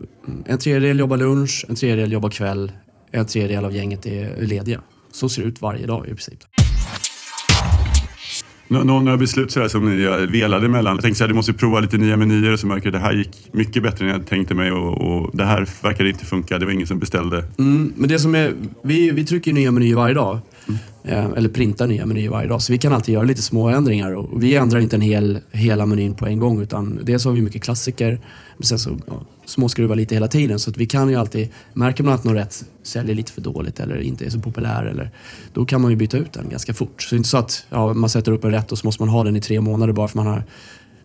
en 0.46 0.58
tredjedel 0.58 0.98
jobbar 0.98 1.16
lunch, 1.16 1.64
en 1.68 1.74
tredjedel 1.74 2.12
jobbar 2.12 2.30
kväll, 2.30 2.72
en 3.10 3.26
tredjedel 3.26 3.64
av 3.64 3.74
gänget 3.74 4.06
är 4.06 4.42
lediga. 4.42 4.80
Så 5.12 5.28
ser 5.28 5.42
det 5.42 5.48
ut 5.48 5.62
varje 5.62 5.86
dag 5.86 6.04
i 6.04 6.08
princip. 6.08 6.38
Nå, 8.72 8.84
några 8.84 9.16
beslut 9.16 9.50
sådär 9.50 9.68
som 9.68 9.96
ni 9.96 10.02
eh, 10.02 10.16
velade 10.16 10.68
mellan? 10.68 10.96
Jag 10.96 11.02
tänkte 11.02 11.18
så 11.18 11.24
här, 11.24 11.28
du 11.28 11.34
måste 11.34 11.52
prova 11.52 11.80
lite 11.80 11.98
nya 11.98 12.16
menyer 12.16 12.52
och 12.52 12.60
så 12.60 12.66
märker 12.66 12.86
jag 12.86 12.96
att 12.96 13.02
det 13.02 13.06
här 13.06 13.14
gick 13.14 13.48
mycket 13.52 13.82
bättre 13.82 14.04
än 14.04 14.10
jag 14.10 14.26
tänkte 14.26 14.54
mig 14.54 14.72
och, 14.72 15.00
och 15.00 15.30
det 15.36 15.44
här 15.44 15.68
verkade 15.82 16.08
inte 16.08 16.24
funka. 16.24 16.58
Det 16.58 16.64
var 16.66 16.72
ingen 16.72 16.86
som 16.86 16.98
beställde. 16.98 17.44
Mm, 17.58 17.92
men 17.96 18.08
det 18.08 18.18
som 18.18 18.34
är, 18.34 18.54
vi, 18.82 19.10
vi 19.10 19.24
trycker 19.24 19.52
nya 19.52 19.70
menyer 19.70 19.94
varje 19.94 20.14
dag. 20.14 20.38
Mm. 21.04 21.32
eller 21.36 21.48
printar 21.48 21.86
nya 21.86 22.06
menyer 22.06 22.30
varje 22.30 22.48
dag. 22.48 22.62
Så 22.62 22.72
vi 22.72 22.78
kan 22.78 22.92
alltid 22.92 23.14
göra 23.14 23.24
lite 23.24 23.42
små 23.42 23.68
ändringar. 23.68 24.14
Och 24.14 24.42
vi 24.42 24.54
ändrar 24.54 24.80
inte 24.80 24.96
en 24.96 25.02
hel, 25.02 25.38
hela 25.50 25.86
menyn 25.86 26.14
på 26.14 26.26
en 26.26 26.38
gång. 26.38 26.62
Utan 26.62 27.00
dels 27.02 27.24
har 27.24 27.32
vi 27.32 27.42
mycket 27.42 27.62
klassiker. 27.62 28.20
Men 28.56 28.66
sen 28.66 28.78
så 28.78 28.98
ja, 29.06 29.22
småskruva 29.50 29.94
lite 29.94 30.14
hela 30.14 30.28
tiden. 30.28 30.58
Så 30.58 30.70
att 30.70 30.76
vi 30.76 30.86
kan 30.86 31.08
ju 31.08 31.16
alltid, 31.16 31.48
märker 31.72 32.04
man 32.04 32.14
att 32.14 32.24
någon 32.24 32.34
rätt 32.34 32.64
säljer 32.82 33.14
lite 33.14 33.32
för 33.32 33.40
dåligt 33.40 33.80
eller 33.80 34.00
inte 34.00 34.24
är 34.24 34.30
så 34.30 34.40
populär. 34.40 34.84
Eller, 34.84 35.10
då 35.52 35.64
kan 35.64 35.80
man 35.80 35.90
ju 35.90 35.96
byta 35.96 36.16
ut 36.18 36.32
den 36.32 36.48
ganska 36.48 36.74
fort. 36.74 37.02
Så 37.02 37.10
det 37.10 37.16
är 37.16 37.18
inte 37.18 37.28
så 37.28 37.36
att 37.36 37.66
ja, 37.70 37.94
man 37.94 38.10
sätter 38.10 38.32
upp 38.32 38.44
en 38.44 38.50
rätt 38.50 38.72
och 38.72 38.78
så 38.78 38.86
måste 38.86 39.02
man 39.02 39.08
ha 39.08 39.24
den 39.24 39.36
i 39.36 39.40
tre 39.40 39.60
månader 39.60 39.92
bara 39.92 40.08
för 40.08 40.16
man 40.16 40.26
har 40.26 40.44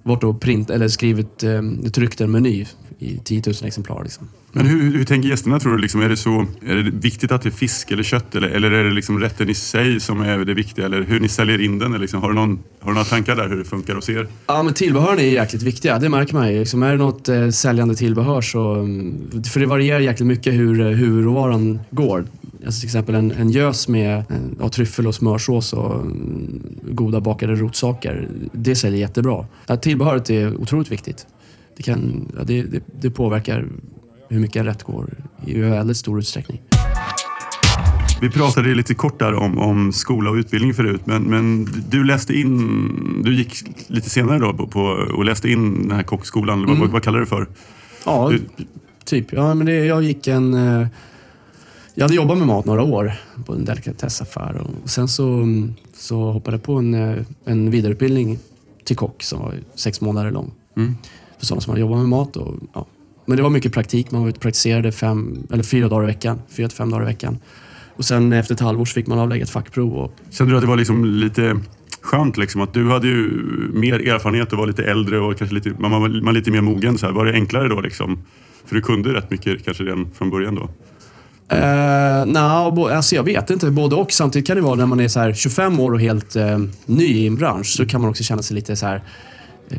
varit 0.06 0.24
och 0.24 0.42
print, 0.42 0.70
eller 0.70 0.88
skrivit, 0.88 1.44
eh, 1.44 1.62
tryckt 1.92 2.22
en 2.22 2.32
meny 2.32 2.66
i 3.00 3.18
10 3.24 3.42
000 3.46 3.56
exemplar. 3.66 4.04
Liksom. 4.04 4.28
Men 4.52 4.66
hur, 4.66 4.98
hur 4.98 5.04
tänker 5.04 5.30
gästerna 5.30 5.60
tror 5.60 5.72
du? 5.76 5.82
Liksom, 5.82 6.02
är, 6.02 6.10
det 6.10 6.18
så, 6.18 6.46
är 6.66 6.76
det 6.76 6.92
viktigt 6.92 7.32
att 7.32 7.42
det 7.42 7.50
är 7.50 7.52
fisk 7.52 7.92
eller 7.92 8.04
kött 8.04 8.36
eller, 8.36 8.48
eller 8.48 8.72
är 8.72 8.84
det 8.84 8.92
liksom 8.92 9.20
rätten 9.20 9.50
i 9.50 9.54
sig 9.54 10.00
som 10.00 10.22
är 10.22 10.38
det 10.38 10.54
viktiga? 10.54 10.86
Eller 10.86 11.04
hur 11.04 11.20
ni 11.20 11.28
säljer 11.28 11.62
in 11.62 11.80
den? 11.80 11.92
Eller 11.92 12.00
liksom, 12.02 12.22
har, 12.22 12.30
du 12.30 12.36
någon, 12.36 12.60
har 12.80 12.90
du 12.92 12.94
några 12.94 13.06
tankar 13.06 13.36
där 13.36 13.50
hur 13.50 13.58
det 13.58 13.66
funkar 13.66 13.96
hos 13.96 14.10
er? 14.10 14.28
Ja, 14.48 14.64
men 14.64 14.74
tillbehören 14.74 15.20
är 15.20 15.24
jäkligt 15.24 15.62
viktiga. 15.64 16.00
Det 16.00 16.10
märker 16.10 16.34
man 16.34 16.54
ju. 16.54 16.60
Liksom, 16.60 16.84
är 16.84 16.92
det 16.92 16.98
något 16.98 17.30
eh, 17.30 17.50
säljande 17.50 17.96
tillbehör 17.96 18.42
så... 18.42 18.74
mm, 18.74 19.44
För 19.44 19.60
det 19.60 19.66
varierar 19.66 20.00
jäkligt 20.00 20.28
mycket 20.28 20.54
hur 20.54 20.82
eh, 20.82 20.88
huvudråvaran 20.88 21.80
går. 21.92 22.26
Alltså 22.66 22.80
till 22.80 22.88
exempel 22.88 23.16
en, 23.16 23.32
en 23.32 23.50
gös 23.50 23.88
med 23.88 24.18
eh, 24.18 24.24
ja, 24.60 24.70
tryffel 24.70 25.08
och 25.08 25.16
smörsås 25.16 25.74
och 25.74 25.96
mm, 26.02 26.62
goda 26.92 27.22
bakade 27.22 27.56
rotsaker. 27.56 28.30
Det 28.52 28.76
säljer 28.76 29.00
jättebra. 29.00 29.46
Ja, 29.68 29.78
tillbehöret 29.78 30.30
är 30.30 30.56
otroligt 30.62 30.92
viktigt. 30.92 31.28
Det, 31.78 31.84
kan, 31.84 32.32
ja, 32.38 32.44
det, 32.44 32.64
det, 32.64 32.84
det 33.02 33.10
påverkar 33.10 33.68
hur 34.30 34.40
mycket 34.40 34.56
en 34.56 34.66
rätt 34.66 34.84
går 34.84 35.10
i 35.46 35.60
väldigt 35.60 35.98
stor 35.98 36.20
utsträckning. 36.20 36.62
Vi 38.22 38.30
pratade 38.30 38.76
lite 38.76 38.94
kort 38.94 39.20
där 39.20 39.34
om, 39.34 39.58
om 39.58 39.94
skola 39.94 40.30
och 40.30 40.36
utbildning 40.36 40.74
förut, 40.74 41.02
men, 41.06 41.24
men 41.24 41.68
du 41.90 42.04
läste 42.04 42.34
in, 42.34 43.22
du 43.24 43.36
gick 43.36 43.64
lite 43.88 44.10
senare 44.10 44.40
då 44.40 44.54
på, 44.54 44.68
på, 44.68 44.80
och 45.18 45.26
läste 45.26 45.50
in 45.52 45.82
den 45.88 45.92
här 45.92 46.04
kockskolan, 46.04 46.58
eller 46.58 46.68
vad, 46.68 46.78
Mm. 46.78 46.92
vad 46.92 47.04
kallar 47.04 47.20
du 47.20 47.26
det 47.26 47.30
för? 47.30 47.48
Ja, 48.06 48.30
Du, 48.30 48.42
Typ. 49.06 49.34
Ja, 49.34 49.54
men 49.54 49.66
det, 49.66 49.86
jag 49.86 50.04
gick 50.04 50.28
en... 50.28 50.54
Jag 51.98 52.04
hade 52.04 52.16
jobbat 52.16 52.38
med 52.38 52.48
mat 52.48 52.66
några 52.66 52.84
år 52.84 53.14
på 53.46 53.54
en 53.54 53.66
delikatessaffär. 53.66 54.58
Och 54.58 54.90
sen 54.90 55.08
så, 55.08 55.48
så 55.94 56.32
hoppade 56.32 56.58
jag 56.58 56.64
på 56.64 56.74
en, 56.74 56.94
eh, 56.94 57.18
en 57.46 57.72
vidareutbildning 57.72 58.40
till 58.84 58.96
kock 58.96 59.24
som 59.24 59.40
var 59.40 59.54
sex 59.76 60.02
månader 60.02 60.32
lång. 60.32 60.52
Mm. 60.78 60.96
För 61.40 61.46
sådana 61.46 61.62
som 61.62 61.72
hade 61.72 61.82
jobbat 61.82 61.98
med 61.98 62.10
mat. 62.10 62.38
Och, 62.38 62.56
ja. 62.74 62.86
Men 63.26 63.38
det 63.38 63.44
var 63.44 63.50
mycket 63.50 63.74
praktik. 63.74 64.12
Man 64.12 64.22
var 64.22 64.30
ute 64.30 64.38
och 64.38 64.42
praktiserade 64.42 64.92
fem, 64.92 65.48
eller 65.52 65.64
fyra 65.64 65.88
dagar 65.88 66.04
i 66.04 66.08
veckan. 66.08 66.42
Fyra 66.50 66.68
till 66.68 66.78
fem 66.78 66.90
dagar 66.90 67.04
i 67.04 67.06
veckan. 67.06 67.38
Och 67.96 68.06
sen 68.06 68.34
efter 68.34 68.54
ett 68.54 68.60
halvår 68.60 68.86
så 68.86 68.94
fick 68.94 69.08
man 69.08 69.20
avlägga 69.20 69.44
ett 69.44 69.50
fackprov. 69.50 69.94
Och, 69.94 70.14
Kände 70.30 70.54
du 70.54 70.58
att 70.58 70.64
det 70.64 70.68
var 70.68 70.78
liksom 70.78 71.06
lite 71.06 71.60
skönt 72.02 72.38
liksom, 72.38 72.62
att 72.62 72.74
du 72.74 72.90
hade 72.90 73.08
ju 73.08 73.30
mer 73.74 74.08
erfarenhet 74.08 74.52
och 74.54 74.60
var 74.60 74.68
lite 74.68 74.84
äldre 74.84 75.20
och 75.20 75.38
kanske 75.38 75.56
lite, 75.56 75.74
man 75.80 75.92
man 75.92 76.02
var 76.02 76.34
lite 76.34 76.52
mer 76.52 76.62
mogen. 76.62 76.98
Så 76.98 77.06
här. 77.06 77.14
Var 77.14 77.26
det 77.26 77.34
enklare 77.34 77.68
då? 77.68 77.82
Liksom? 77.82 78.20
För 78.66 78.76
du 78.76 78.82
kunde 78.82 79.14
rätt 79.14 79.32
mycket 79.32 79.66
kanske 79.66 79.84
redan 79.84 80.12
från 80.12 80.30
början 80.30 80.56
då? 80.56 80.70
Eh, 81.50 81.58
uh, 81.58 82.26
nah, 82.26 82.96
alltså 82.96 83.16
jag 83.16 83.24
vet 83.24 83.50
inte, 83.50 83.72
både 83.72 83.96
och. 83.96 84.12
Samtidigt 84.12 84.48
kan 84.48 84.56
det 84.56 84.62
vara 84.62 84.76
när 84.76 84.86
man 84.86 85.00
är 85.00 85.08
så 85.08 85.20
här 85.20 85.34
25 85.34 85.80
år 85.80 85.92
och 85.92 86.00
helt 86.00 86.36
uh, 86.36 86.66
ny 86.86 87.06
i 87.06 87.28
en 87.28 87.36
bransch 87.36 87.68
så 87.68 87.86
kan 87.86 88.02
man 88.02 88.10
också 88.10 88.24
känna 88.24 88.42
sig 88.42 88.56
lite 88.56 88.76
så 88.76 88.86
här... 88.86 89.04
Uh, 89.72 89.78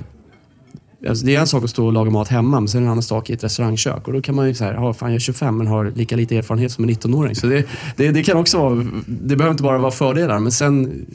alltså 1.08 1.26
det 1.26 1.34
är 1.34 1.40
en 1.40 1.46
sak 1.46 1.64
att 1.64 1.70
stå 1.70 1.86
och 1.86 1.92
laga 1.92 2.10
mat 2.10 2.28
hemma, 2.28 2.60
men 2.60 2.68
sen 2.68 2.78
är 2.78 2.82
det 2.82 2.86
en 2.86 2.90
annan 2.90 3.02
sak 3.02 3.30
i 3.30 3.32
ett 3.32 3.44
restaurangkök. 3.44 4.06
Och 4.06 4.12
då 4.12 4.22
kan 4.22 4.34
man 4.34 4.48
ju 4.48 4.54
så 4.54 4.64
här, 4.64 4.74
ja, 4.74 4.94
fan 4.94 5.08
jag 5.08 5.16
är 5.16 5.20
25 5.20 5.56
men 5.56 5.66
har 5.66 5.92
lika 5.96 6.16
lite 6.16 6.36
erfarenhet 6.36 6.72
som 6.72 6.84
en 6.84 6.90
19-åring. 6.90 7.34
Så 7.34 7.46
det, 7.46 7.66
det, 7.96 8.10
det 8.10 8.22
kan 8.22 8.36
också 8.36 8.58
vara, 8.58 8.86
det 9.06 9.36
behöver 9.36 9.50
inte 9.50 9.62
bara 9.62 9.78
vara 9.78 9.92
fördelar, 9.92 10.38
men 10.38 10.52
sen... 10.52 11.06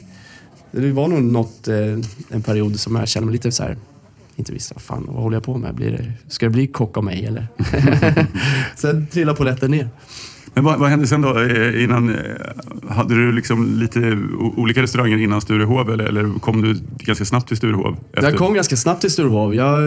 Det 0.74 0.92
var 0.92 1.08
nog 1.08 1.22
något, 1.22 1.68
uh, 1.68 2.04
en 2.30 2.42
period 2.42 2.80
som 2.80 2.96
jag 2.96 3.08
kände 3.08 3.26
mig 3.26 3.32
lite 3.32 3.52
så 3.52 3.62
här 3.62 3.76
inte 4.36 4.52
visste 4.52 4.74
vad 4.74 4.82
fan, 4.82 5.06
vad 5.08 5.22
håller 5.22 5.36
jag 5.36 5.44
på 5.44 5.58
med? 5.58 5.74
Blir 5.74 5.90
det, 5.90 6.12
ska 6.28 6.46
det 6.46 6.50
bli 6.50 6.66
kock 6.66 6.96
av 6.96 7.04
mig 7.04 7.26
eller? 7.26 7.46
sen 8.76 9.06
trillade 9.06 9.38
polletten 9.38 9.70
ner. 9.70 9.88
Men 10.54 10.64
vad, 10.64 10.78
vad 10.78 10.90
hände 10.90 11.06
sen 11.06 11.20
då? 11.22 11.38
Eh, 11.40 11.84
innan, 11.84 12.08
eh, 12.14 12.16
hade 12.88 13.14
du 13.14 13.32
liksom 13.32 13.78
lite 13.78 14.18
olika 14.56 14.82
restauranger 14.82 15.18
innan 15.18 15.40
Sturehov 15.40 15.90
eller, 15.90 16.04
eller 16.04 16.38
kom 16.38 16.62
du 16.62 16.80
ganska 16.98 17.24
snabbt 17.24 17.48
till 17.48 17.56
Sturehov? 17.56 17.96
efter- 18.12 18.30
Jag 18.30 18.38
kom 18.38 18.54
ganska 18.54 18.76
snabbt 18.76 19.00
till 19.00 19.10
Sturehov. 19.10 19.54
Jag, 19.54 19.78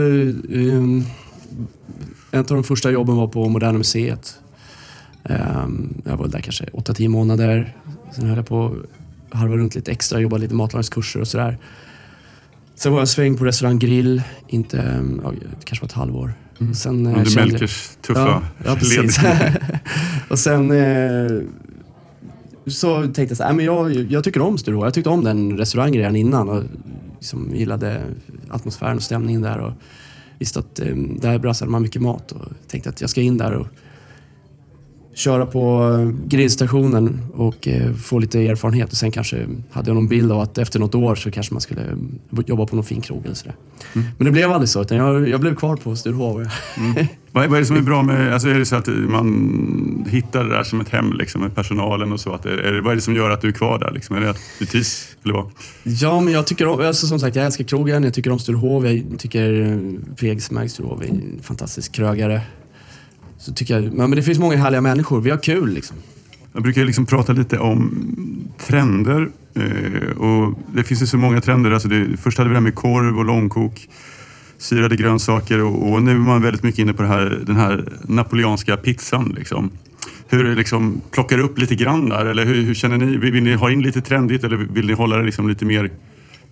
ehm, 0.53 1.03
en 2.31 2.39
av 2.39 2.45
de 2.45 2.63
första 2.63 2.91
jobben 2.91 3.15
var 3.15 3.27
på 3.27 3.49
Moderna 3.49 3.77
Museet. 3.77 4.35
Ehm, 5.23 5.93
jag 6.05 6.17
var 6.17 6.27
där 6.27 6.39
kanske 6.39 6.65
8-10 6.73 7.07
månader. 7.07 7.73
Sen 8.15 8.25
höll 8.27 8.37
jag 8.37 8.47
på 8.47 8.75
att 9.31 9.37
harva 9.39 9.55
runt 9.57 9.75
lite 9.75 9.91
extra, 9.91 10.19
jobbade 10.19 10.41
lite 10.43 10.55
matlagningskurser 10.55 11.19
och 11.21 11.27
sådär. 11.27 11.57
Sen 12.75 12.91
var 12.91 12.99
jag 12.99 13.03
en 13.03 13.07
sväng 13.07 13.37
på 13.37 13.45
restaurang 13.45 13.79
Grill, 13.79 14.21
inte, 14.47 14.77
ja, 15.23 15.31
det 15.31 15.65
kanske 15.65 15.83
var 15.83 15.87
ett 15.87 15.91
halvår. 15.93 16.33
Sen, 16.75 17.05
eh, 17.05 17.11
Under 17.13 17.25
kände- 17.31 17.51
Melkers 17.51 17.89
tuffa 18.01 18.19
Ja, 18.19 18.41
ja 18.65 18.75
precis. 18.75 19.19
och 20.29 20.39
sen 20.39 20.71
eh, 20.71 21.41
så 22.67 23.01
tänkte 23.01 23.21
jag 23.21 23.37
så 23.37 23.43
här, 23.43 23.49
"Nej, 23.53 23.55
men 23.55 23.65
jag, 23.65 23.91
jag 24.11 24.23
tycker 24.23 24.41
om 24.41 24.57
Sturehov. 24.57 24.83
Jag 24.85 24.93
tyckte 24.93 25.09
om 25.09 25.23
den 25.23 25.57
restaurangen 25.57 25.95
redan 25.95 26.15
innan 26.15 26.49
och 26.49 26.63
liksom 27.19 27.55
gillade 27.55 28.01
atmosfären 28.49 28.95
och 28.97 29.03
stämningen 29.03 29.41
där. 29.41 29.57
Och 29.59 29.71
visste 30.39 30.59
att 30.59 30.79
eh, 30.79 30.95
där 31.21 31.39
brassade 31.39 31.71
man 31.71 31.81
mycket 31.81 32.01
mat 32.01 32.31
och 32.31 32.45
tänkte 32.67 32.89
att 32.89 33.01
jag 33.01 33.09
ska 33.09 33.21
in 33.21 33.37
där 33.37 33.51
och 33.53 33.67
köra 35.15 35.45
på 35.45 35.89
eh, 35.99 36.27
grillstationen 36.27 37.19
och 37.33 37.67
eh, 37.67 37.93
få 37.93 38.19
lite 38.19 38.39
erfarenhet. 38.47 38.91
Och 38.91 38.97
sen 38.97 39.11
kanske 39.11 39.45
hade 39.71 39.89
jag 39.89 39.95
någon 39.95 40.07
bild 40.07 40.31
av 40.31 40.39
att 40.39 40.57
efter 40.57 40.79
något 40.79 40.95
år 40.95 41.15
så 41.15 41.31
kanske 41.31 41.53
man 41.53 41.61
skulle 41.61 41.81
eh, 41.81 42.39
jobba 42.47 42.65
på 42.65 42.75
någon 42.75 42.85
fin 42.85 43.01
krog 43.01 43.25
eller 43.25 43.35
sådär. 43.35 43.55
Men 43.93 44.25
det 44.25 44.31
blev 44.31 44.51
aldrig 44.51 44.69
så, 44.69 44.81
utan 44.81 44.97
jag, 44.97 45.29
jag 45.29 45.39
blev 45.39 45.55
kvar 45.55 45.75
på 45.75 45.95
Sturehov. 45.95 46.47
Vad, 47.31 47.43
är- 47.43 47.47
vad 47.47 47.55
är 47.57 47.59
det 47.59 47.65
som 47.65 47.77
är 47.77 47.81
bra 47.81 48.03
med, 48.03 48.33
alltså 48.33 48.47
är 48.49 48.53
det 48.59 48.65
så 48.65 48.75
att 48.75 48.87
man 48.87 50.05
hittar 50.09 50.43
det 50.43 50.49
där 50.49 50.63
som 50.63 50.81
ett 50.81 50.89
hem 50.89 51.13
liksom, 51.13 51.41
med 51.41 51.55
personalen 51.55 52.11
och 52.11 52.19
så? 52.19 52.33
Att 52.33 52.45
är, 52.45 52.71
det, 52.73 52.81
vad 52.81 52.91
är 52.91 52.95
det 52.95 53.01
som 53.01 53.15
gör 53.15 53.29
att 53.29 53.41
du 53.41 53.47
är 53.47 53.51
kvar 53.51 53.79
där? 53.79 53.91
Liksom? 53.91 54.15
Är 54.15 54.21
det 54.21 54.29
att 54.29 54.39
du 54.59 54.65
trivs? 54.65 55.07
Eller 55.23 55.33
vad? 55.33 55.51
Ja, 55.83 56.19
men 56.21 56.33
jag 56.33 56.47
tycker 56.47 56.67
om, 56.67 56.79
alltså, 56.79 57.07
som 57.07 57.19
sagt, 57.19 57.35
jag 57.35 57.45
älskar 57.45 57.63
krogen. 57.63 58.03
Jag 58.03 58.13
tycker 58.13 58.31
om 58.31 58.39
Sturehov. 58.39 58.87
Jag 58.87 59.03
tycker 59.17 59.61
eh, 59.61 60.15
Pregsmärk 60.15 60.71
Sturehov 60.71 61.03
är 61.03 61.07
en 61.07 61.39
fantastisk 61.43 61.91
krögare. 61.91 62.41
Så 63.45 63.53
tycker 63.53 63.81
jag, 63.81 63.93
men 63.93 64.11
det 64.11 64.23
finns 64.23 64.39
många 64.39 64.57
härliga 64.57 64.81
människor. 64.81 65.21
Vi 65.21 65.29
har 65.29 65.37
kul 65.37 65.73
liksom. 65.73 65.97
Jag 66.53 66.63
brukar 66.63 66.85
liksom 66.85 67.05
prata 67.05 67.33
lite 67.33 67.59
om 67.59 68.07
trender. 68.67 69.29
Eh, 69.53 70.17
och 70.17 70.59
det 70.73 70.83
finns 70.83 71.01
ju 71.01 71.05
så 71.05 71.17
många 71.17 71.41
trender. 71.41 71.71
Alltså 71.71 71.87
det, 71.87 72.17
först 72.17 72.37
hade 72.37 72.49
vi 72.49 72.53
det 72.53 72.59
här 72.59 72.63
med 72.63 72.75
korv 72.75 73.17
och 73.17 73.25
långkok, 73.25 73.89
syrade 74.57 74.95
grönsaker 74.95 75.63
och, 75.63 75.91
och 75.91 76.03
nu 76.03 76.11
är 76.11 76.15
man 76.15 76.41
väldigt 76.41 76.63
mycket 76.63 76.79
inne 76.79 76.93
på 76.93 77.01
det 77.01 77.07
här, 77.07 77.43
den 77.45 77.55
här 77.55 77.85
napoleanska 78.07 78.77
pizzan. 78.77 79.35
Liksom. 79.37 79.71
Hur 80.27 80.55
liksom, 80.55 81.01
plockar 81.11 81.37
du 81.37 81.43
upp 81.43 81.59
lite 81.59 81.75
grann 81.75 82.09
där? 82.09 82.25
Eller 82.25 82.45
hur, 82.45 82.63
hur 82.63 82.73
känner 82.73 82.97
ni? 82.97 83.17
Vill, 83.17 83.31
vill 83.31 83.43
ni 83.43 83.53
ha 83.53 83.71
in 83.71 83.81
lite 83.81 84.01
trendigt 84.01 84.43
eller 84.43 84.57
vill 84.57 84.87
ni 84.87 84.93
hålla 84.93 85.17
det 85.17 85.23
liksom 85.23 85.49
lite 85.49 85.65
mer 85.65 85.91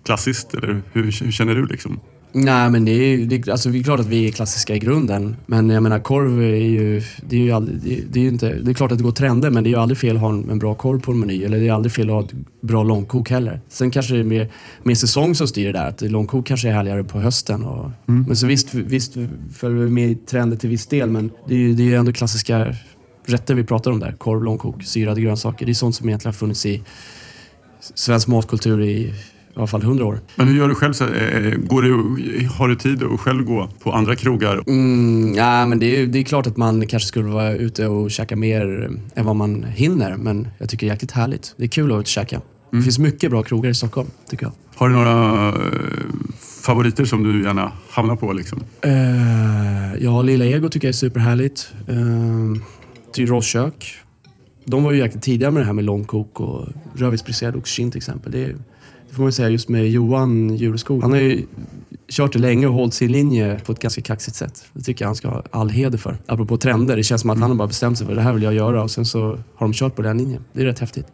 klassiskt? 0.04 0.54
Eller 0.54 0.82
hur, 0.92 1.02
hur 1.02 1.32
känner 1.32 1.54
du? 1.54 1.66
Liksom? 1.66 2.00
Nej, 2.36 2.70
men 2.70 2.84
det 2.84 2.90
är, 2.92 3.16
ju- 3.16 3.26
det, 3.26 3.48
alltså, 3.48 3.68
det 3.68 3.78
är 3.78 3.82
klart 3.82 4.00
att 4.00 4.06
vi 4.06 4.28
är 4.28 4.32
klassiska 4.32 4.74
i 4.74 4.78
grunden. 4.78 5.36
Men 5.46 5.70
jag 5.70 5.82
menar, 5.82 5.98
korv 5.98 6.42
är 6.42 6.46
ju... 6.56 7.02
Det 7.28 7.36
är 7.36 7.40
ju 7.40 7.50
aldrig, 7.52 8.06
det, 8.10 8.20
är 8.20 8.28
inte... 8.28 8.54
Det 8.54 8.70
är 8.70 8.74
klart 8.74 8.92
att 8.92 8.98
det 8.98 9.04
går 9.04 9.12
trender, 9.12 9.50
men 9.50 9.64
det 9.64 9.68
är 9.68 9.70
ju 9.70 9.78
aldrig 9.78 9.98
fel 9.98 10.16
att 10.16 10.22
ha 10.22 10.28
en, 10.28 10.50
en 10.50 10.58
bra 10.58 10.74
korv 10.74 11.00
på 11.00 11.12
en 11.12 11.20
meny. 11.20 11.44
Eller 11.44 11.58
det 11.60 11.68
är 11.68 11.72
aldrig 11.72 11.92
fel 11.92 12.10
att 12.10 12.14
ha 12.14 12.22
ett 12.22 12.32
bra 12.60 12.82
långkok 12.82 13.30
heller. 13.30 13.60
Sen 13.68 13.90
kanske 13.90 14.14
det 14.14 14.20
är 14.20 14.24
mer, 14.24 14.48
mer 14.82 14.94
säsong 14.94 15.34
som 15.34 15.48
styr 15.48 15.66
det 15.66 15.72
där. 15.72 15.88
Att 15.88 16.00
långkok 16.00 16.46
kanske 16.46 16.68
är 16.68 16.72
härligare 16.72 17.04
på 17.04 17.20
hösten. 17.20 17.64
Och, 17.64 17.90
Men 18.06 18.36
så 18.36 18.46
visst, 18.46 18.74
visst 18.74 19.14
följer 19.54 19.78
vi 19.84 19.90
med 19.90 20.10
i 20.10 20.14
trender 20.14 20.56
till 20.56 20.70
viss 20.70 20.86
del, 20.86 21.10
men 21.10 21.30
det 21.48 21.54
är 21.54 21.58
ju 21.58 21.74
det 21.74 21.82
är 21.82 21.86
ju 21.86 21.94
ändå 21.94 22.12
klassiska 22.12 22.74
rätter 23.26 23.54
vi 23.54 23.64
pratar 23.64 23.90
om 23.90 24.00
där. 24.00 24.12
Korv, 24.12 24.42
långkok, 24.44 24.82
syrade 24.84 25.20
grönsaker. 25.20 25.66
Det 25.66 25.72
är 25.72 25.74
sånt 25.74 25.94
som 25.94 26.08
egentligen 26.08 26.32
har 26.34 26.38
funnits 26.38 26.66
i 26.66 26.82
svensk 27.94 28.28
matkultur 28.28 28.82
i 28.82 29.14
i 29.56 29.58
alla 29.58 29.66
fall 29.66 29.82
hundra 29.82 30.04
år. 30.04 30.20
Men 30.36 30.48
hur 30.48 30.56
gör 30.56 30.68
du 30.68 30.74
själv? 30.74 30.92
Så, 30.92 31.04
eh, 31.04 31.54
går 31.56 31.82
du, 31.82 32.48
har 32.48 32.68
du 32.68 32.76
tid 32.76 33.02
att 33.02 33.20
själv 33.20 33.44
gå 33.44 33.68
på 33.82 33.92
andra 33.92 34.16
krogar? 34.16 34.62
Mm, 34.66 35.34
ja, 35.34 35.66
men 35.66 35.78
det 35.78 36.00
är, 36.00 36.06
det 36.06 36.18
är 36.18 36.22
klart 36.22 36.46
att 36.46 36.56
man 36.56 36.86
kanske 36.86 37.08
skulle 37.08 37.28
vara 37.28 37.52
ute 37.52 37.86
och 37.86 38.10
käka 38.10 38.36
mer 38.36 38.90
än 39.14 39.26
vad 39.26 39.36
man 39.36 39.64
hinner. 39.64 40.16
Men 40.16 40.48
jag 40.58 40.68
tycker 40.68 40.86
det 40.86 40.90
är 40.90 40.94
jäkligt 40.94 41.12
härligt. 41.12 41.54
Det 41.56 41.64
är 41.64 41.68
kul 41.68 41.92
att 41.92 41.98
och 41.98 42.06
käka. 42.06 42.40
Det 42.70 42.82
finns 42.82 42.98
mycket 42.98 43.30
bra 43.30 43.42
krogar 43.42 43.70
i 43.70 43.74
Stockholm, 43.74 44.08
tycker 44.30 44.46
jag. 44.46 44.52
Har 44.74 44.88
du 44.88 44.94
några 44.94 45.48
eh, 45.48 45.54
favoriter 46.62 47.04
som 47.04 47.22
du 47.22 47.44
gärna 47.44 47.72
hamnar 47.90 48.16
på? 48.16 48.32
Liksom? 48.32 48.60
Uh, 48.86 50.02
ja, 50.04 50.22
Lilla 50.22 50.44
Ego 50.44 50.68
tycker 50.68 50.88
jag 50.88 50.92
är 50.92 50.96
superhärligt. 50.96 51.72
Uh, 51.88 52.56
Tyros 53.14 53.46
kök. 53.46 53.94
De 54.64 54.82
var 54.82 54.92
ju 54.92 54.98
jäkligt 54.98 55.22
tidiga 55.22 55.50
med 55.50 55.62
det 55.62 55.66
här 55.66 55.72
med 55.72 55.84
långkok 55.84 56.40
och 56.40 56.68
rödvinsbriserad 56.94 57.56
oxkinn 57.56 57.90
till 57.90 57.98
exempel. 57.98 58.32
Det, 58.32 58.44
är, 58.44 58.56
får 59.14 59.22
man 59.22 59.28
ju 59.28 59.32
säga 59.32 59.48
just 59.48 59.68
med 59.68 59.90
Johan 59.90 60.56
Jureskog. 60.56 61.02
Han 61.02 61.12
har 61.12 61.18
ju 61.18 61.46
kört 62.08 62.32
det 62.32 62.38
länge 62.38 62.66
och 62.66 62.74
hållit 62.74 62.94
sin 62.94 63.12
linje 63.12 63.60
på 63.66 63.72
ett 63.72 63.78
ganska 63.78 64.00
kaxigt 64.00 64.36
sätt. 64.36 64.64
Det 64.72 64.82
tycker 64.82 65.04
jag 65.04 65.08
han 65.08 65.16
ska 65.16 65.28
ha 65.28 65.42
all 65.50 65.70
heder 65.70 65.98
för. 65.98 66.16
Apropå 66.26 66.56
trender, 66.56 66.96
det 66.96 67.02
känns 67.02 67.20
som 67.20 67.30
att 67.30 67.38
han 67.38 67.50
har 67.50 67.56
bara 67.56 67.68
bestämt 67.68 67.98
sig 67.98 68.06
för 68.06 68.14
det 68.14 68.20
här 68.20 68.32
vill 68.32 68.42
jag 68.42 68.54
göra 68.54 68.82
och 68.82 68.90
sen 68.90 69.04
så 69.04 69.20
har 69.54 69.66
de 69.66 69.72
kört 69.72 69.96
på 69.96 70.02
den 70.02 70.18
linjen. 70.18 70.44
Det 70.52 70.62
är 70.62 70.66
rätt 70.66 70.78
häftigt. 70.78 71.06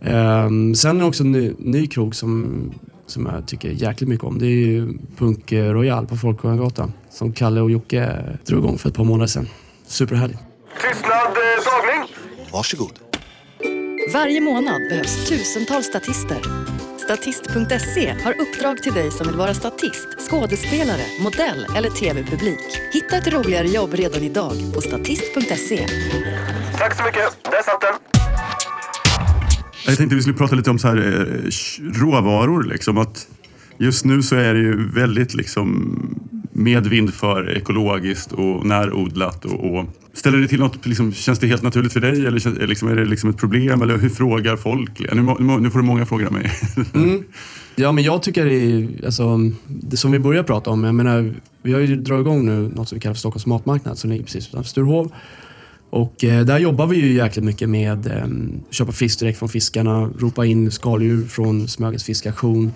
Um, 0.00 0.74
sen 0.74 0.96
är 0.96 1.00
det 1.00 1.06
också 1.06 1.22
en 1.22 1.32
ny, 1.32 1.52
ny 1.58 1.86
krog 1.86 2.14
som, 2.14 2.72
som 3.06 3.26
jag 3.26 3.46
tycker 3.46 3.68
jäkligt 3.68 4.08
mycket 4.08 4.24
om. 4.24 4.38
Det 4.38 4.46
är 4.46 4.66
ju 4.66 4.98
Punk 5.16 5.52
Royal 5.52 6.06
på 6.06 6.16
Folkungagatan 6.16 6.92
som 7.10 7.32
Kalle 7.32 7.60
och 7.60 7.70
Jocke 7.70 8.22
drog 8.46 8.64
igång 8.64 8.78
för 8.78 8.88
ett 8.88 8.94
par 8.94 9.04
månader 9.04 9.26
sedan. 9.26 9.48
Superhärlig. 9.86 10.38
Tystnad, 10.82 11.10
eh, 11.12 11.32
dragning! 11.64 12.14
Varsågod. 12.52 12.92
Varje 14.12 14.40
månad 14.40 14.80
behövs 14.90 15.28
tusentals 15.28 15.86
statister. 15.86 16.67
Statist.se 17.08 18.14
har 18.24 18.34
uppdrag 18.40 18.82
till 18.82 18.92
dig 18.92 19.10
som 19.10 19.26
vill 19.26 19.36
vara 19.36 19.54
statist, 19.54 20.08
skådespelare, 20.30 21.02
modell 21.20 21.66
eller 21.76 21.90
tv-publik. 21.90 22.60
Hitta 22.92 23.16
ett 23.16 23.32
roligare 23.32 23.66
jobb 23.66 23.94
redan 23.94 24.22
idag 24.22 24.52
på 24.74 24.80
statist.se. 24.80 25.86
Tack 26.78 26.96
så 26.96 27.04
mycket. 27.04 27.44
Där 27.44 27.62
satt 27.62 27.80
den. 27.80 27.94
Jag 29.86 29.96
tänkte 29.96 30.16
vi 30.16 30.22
skulle 30.22 30.36
prata 30.36 30.54
lite 30.54 30.70
om 30.70 30.78
så 30.78 30.88
här, 30.88 30.96
eh, 30.96 32.00
råvaror. 32.00 32.62
Liksom, 32.62 32.98
att 32.98 33.28
just 33.78 34.04
nu 34.04 34.22
så 34.22 34.36
är 34.36 34.54
det 34.54 34.60
ju 34.60 34.88
väldigt 34.88 35.34
liksom, 35.34 35.94
medvind 36.52 37.14
för 37.14 37.56
ekologiskt 37.56 38.32
och 38.32 38.66
närodlat. 38.66 39.44
Och, 39.44 39.78
och 39.78 39.84
ställer 40.18 40.38
det 40.38 40.48
till 40.48 40.60
något, 40.60 40.86
liksom, 40.86 41.12
känns 41.12 41.38
det 41.38 41.46
helt 41.46 41.62
naturligt 41.62 41.92
för 41.92 42.00
dig 42.00 42.26
eller 42.26 42.62
är 42.62 42.66
liksom, 42.66 42.88
är 42.88 42.96
det 42.96 43.04
liksom 43.04 43.30
ett 43.30 43.36
problem? 43.36 43.82
Eller 43.82 43.98
hur 43.98 44.08
frågar 44.08 44.56
folk? 44.56 45.00
Nu, 45.14 45.22
nu, 45.22 45.60
nu 45.60 45.70
får 45.70 45.78
du 45.78 45.84
många 45.84 46.06
frågor 46.06 46.26
av 46.26 46.32
mig. 46.32 46.52
Mm. 46.94 47.24
Ja, 47.76 47.92
men 47.92 48.04
jag 48.04 48.22
tycker 48.22 48.44
det 48.44 48.54
är, 48.54 49.04
alltså, 49.04 49.38
det 49.66 49.96
som 49.96 50.12
vi 50.12 50.18
börjar 50.18 50.42
prata 50.42 50.70
om, 50.70 50.84
jag 50.84 50.94
menar, 50.94 51.34
vi 51.62 51.72
har 51.72 51.80
ju 51.80 51.96
dragit 51.96 52.26
igång 52.26 52.46
nu 52.46 52.70
något 52.74 52.88
som 52.88 52.96
vi 52.96 53.00
kallar 53.00 53.14
för 53.14 53.18
Stockholms 53.18 53.46
matmarknad 53.46 53.98
som 53.98 54.10
ligger 54.10 54.24
precis 54.24 54.48
utanför 54.48 54.68
Sturehov. 54.68 55.12
Och 55.90 56.24
eh, 56.24 56.44
där 56.44 56.58
jobbar 56.58 56.86
vi 56.86 56.96
ju 56.96 57.12
jäkligt 57.12 57.44
mycket 57.44 57.68
med 57.68 58.06
eh, 58.06 58.26
köpa 58.70 58.92
fisk 58.92 59.20
direkt 59.20 59.38
från 59.38 59.48
fiskarna, 59.48 60.10
ropa 60.18 60.46
in 60.46 60.70
skaldjur 60.70 61.26
från 61.26 61.68
Smögens 61.68 62.04
fiskaktion. 62.04 62.72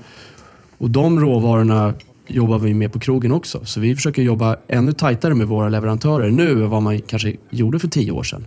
Och 0.78 0.90
de 0.90 1.20
råvarorna 1.20 1.94
jobbar 2.32 2.58
vi 2.58 2.74
med 2.74 2.92
på 2.92 2.98
krogen 2.98 3.32
också. 3.32 3.64
Så 3.64 3.80
vi 3.80 3.96
försöker 3.96 4.22
jobba 4.22 4.56
ännu 4.68 4.92
tajtare 4.92 5.34
med 5.34 5.46
våra 5.46 5.68
leverantörer 5.68 6.30
nu 6.30 6.50
än 6.50 6.70
vad 6.70 6.82
man 6.82 7.00
kanske 7.00 7.36
gjorde 7.50 7.78
för 7.78 7.88
tio 7.88 8.12
år 8.12 8.22
sedan. 8.22 8.46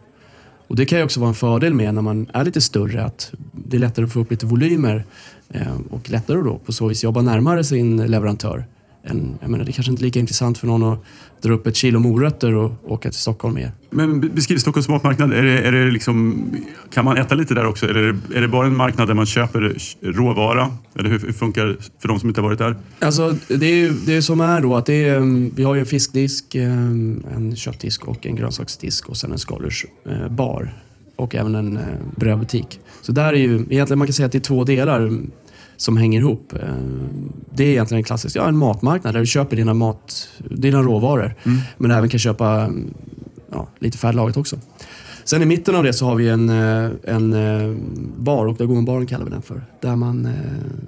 Och 0.67 0.75
det 0.75 0.85
kan 0.85 0.97
ju 0.97 1.05
också 1.05 1.19
vara 1.19 1.29
en 1.29 1.35
fördel 1.35 1.73
med 1.73 1.93
när 1.93 2.01
man 2.01 2.29
är 2.33 2.43
lite 2.43 2.61
större 2.61 3.03
att 3.03 3.31
det 3.51 3.77
är 3.77 3.81
lättare 3.81 4.05
att 4.05 4.13
få 4.13 4.19
upp 4.19 4.31
lite 4.31 4.45
volymer 4.45 5.05
eh, 5.49 5.77
och 5.89 6.09
lättare 6.09 6.37
då 6.41 6.57
på 6.57 6.73
så 6.73 6.87
vis 6.87 7.03
jobba 7.03 7.21
närmare 7.21 7.63
sin 7.63 8.05
leverantör. 8.07 8.65
Än, 9.07 9.37
jag 9.41 9.49
menar, 9.49 9.65
det 9.65 9.71
kanske 9.71 9.91
inte 9.91 10.01
är 10.01 10.05
lika 10.05 10.19
intressant 10.19 10.57
för 10.57 10.67
någon 10.67 10.83
att 10.83 10.99
dra 11.41 11.53
upp 11.53 11.67
ett 11.67 11.75
kilo 11.75 11.99
morötter 11.99 12.53
och 12.53 12.71
åka 12.83 13.09
till 13.09 13.19
Stockholm 13.19 13.53
med. 13.53 13.71
Men 13.89 14.21
be- 14.21 14.29
beskriv 14.29 14.57
Stockholms 14.57 14.87
matmarknad. 14.87 15.33
Är 15.33 15.43
det, 15.43 15.59
är 15.59 15.71
det 15.71 15.91
liksom, 15.91 16.45
kan 16.93 17.05
man 17.05 17.17
äta 17.17 17.35
lite 17.35 17.53
där 17.53 17.65
också? 17.65 17.89
Eller 17.89 17.99
är 17.99 18.13
det, 18.13 18.37
är 18.37 18.41
det 18.41 18.47
bara 18.47 18.67
en 18.67 18.77
marknad 18.77 19.07
där 19.07 19.13
man 19.13 19.25
köper 19.25 19.77
råvara? 20.01 20.71
Eller 20.99 21.09
hur, 21.09 21.19
hur 21.19 21.31
funkar 21.31 21.65
det 21.65 21.75
för 21.99 22.07
de 22.07 22.19
som 22.19 22.29
inte 22.29 22.41
har 22.41 22.47
varit 22.47 22.59
där? 22.59 22.75
Alltså, 22.99 23.35
det 23.47 23.65
är 23.65 23.93
det 24.05 24.15
är 24.15 24.21
som 24.21 24.41
är 24.41 24.61
då 24.61 24.75
att 24.75 24.85
det 24.85 25.05
är, 25.05 25.17
mm, 25.17 25.51
vi 25.55 25.63
har 25.63 25.75
ju 25.75 25.79
en 25.79 25.85
fiskdisk, 25.85 26.55
eh, 26.55 26.71
en 27.35 27.55
köttdisk 27.55 28.07
och 28.07 28.25
en 28.25 28.35
grönsaksdisk 28.35 29.09
och 29.09 29.17
sen 29.17 29.31
en 29.31 29.39
skaldjursbar. 29.39 30.73
Och 31.15 31.35
även 31.35 31.55
en 31.55 31.77
eh, 31.77 31.83
brödbutik. 32.15 32.79
Så 33.01 33.11
där 33.11 33.33
är 33.33 33.37
ju, 33.37 33.65
egentligen 33.69 33.97
man 33.97 34.07
kan 34.07 34.13
säga 34.13 34.25
att 34.25 34.31
det 34.31 34.37
är 34.37 34.39
två 34.39 34.63
delar 34.63 34.99
mm, 35.01 35.31
som 35.77 35.97
hänger 35.97 36.19
ihop. 36.19 36.53
Eh, 36.53 36.59
Det 37.53 37.63
är 37.63 37.67
egentligen 37.67 37.99
en 37.99 38.03
klassisk, 38.03 38.35
ja 38.35 38.47
en 38.47 38.57
matmarknad 38.57 39.13
där 39.13 39.19
du 39.19 39.25
köper 39.25 39.55
dina, 39.55 39.73
mat, 39.73 40.29
dina 40.49 40.81
råvaror. 40.81 41.35
Men 41.77 41.91
även 41.91 42.09
kan 42.09 42.19
köpa 42.19 42.61
mm, 42.61 42.93
ja, 43.51 43.67
lite 43.79 43.97
färdiglagat 43.97 44.37
också. 44.37 44.55
Sen 45.23 45.41
i 45.41 45.45
mitten 45.45 45.75
av 45.75 45.83
det 45.83 45.93
så 45.93 46.05
har 46.05 46.15
vi 46.15 46.29
en, 46.29 46.49
eh, 46.49 46.91
en 47.03 47.33
eh, 47.33 47.75
bar, 48.17 48.47
Oktagonbaren 48.47 49.05
kallar 49.05 49.25
vi 49.25 49.31
den 49.31 49.41
för. 49.41 49.65
Där 49.81 49.95
man 49.95 50.27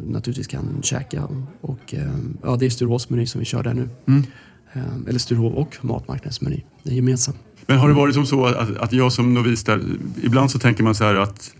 naturligtvis 0.08 0.48
kan 0.48 0.82
käka. 0.84 1.28
Och, 1.62 1.94
ja, 2.44 2.56
det 2.56 2.66
är 2.66 2.70
Sturehovs 2.70 3.10
meny 3.10 3.26
som 3.26 3.40
vi 3.40 3.46
kör 3.46 3.64
där 3.64 3.74
nu. 3.74 3.90
Eh, 4.74 4.82
Eller 5.08 5.20
Sturehov 5.20 5.54
och 5.54 5.78
matmarknadens 5.82 6.42
meny. 6.42 6.64
Det 6.84 6.92
är 6.92 6.96
gemensamt. 6.96 7.38
Men 7.68 7.78
har 7.78 7.88
det 7.88 7.94
varit 7.94 8.14
som 8.16 8.26
så 8.26 8.46
att, 8.46 8.78
att 8.78 8.94
jag 8.94 9.12
som 9.14 9.34
novis 9.34 9.64
där, 9.64 9.82
ibland 10.24 10.52
så 10.52 10.60
tänker 10.60 10.84
man 10.84 10.96
så 10.96 11.04
här 11.04 11.16
att 11.16 11.52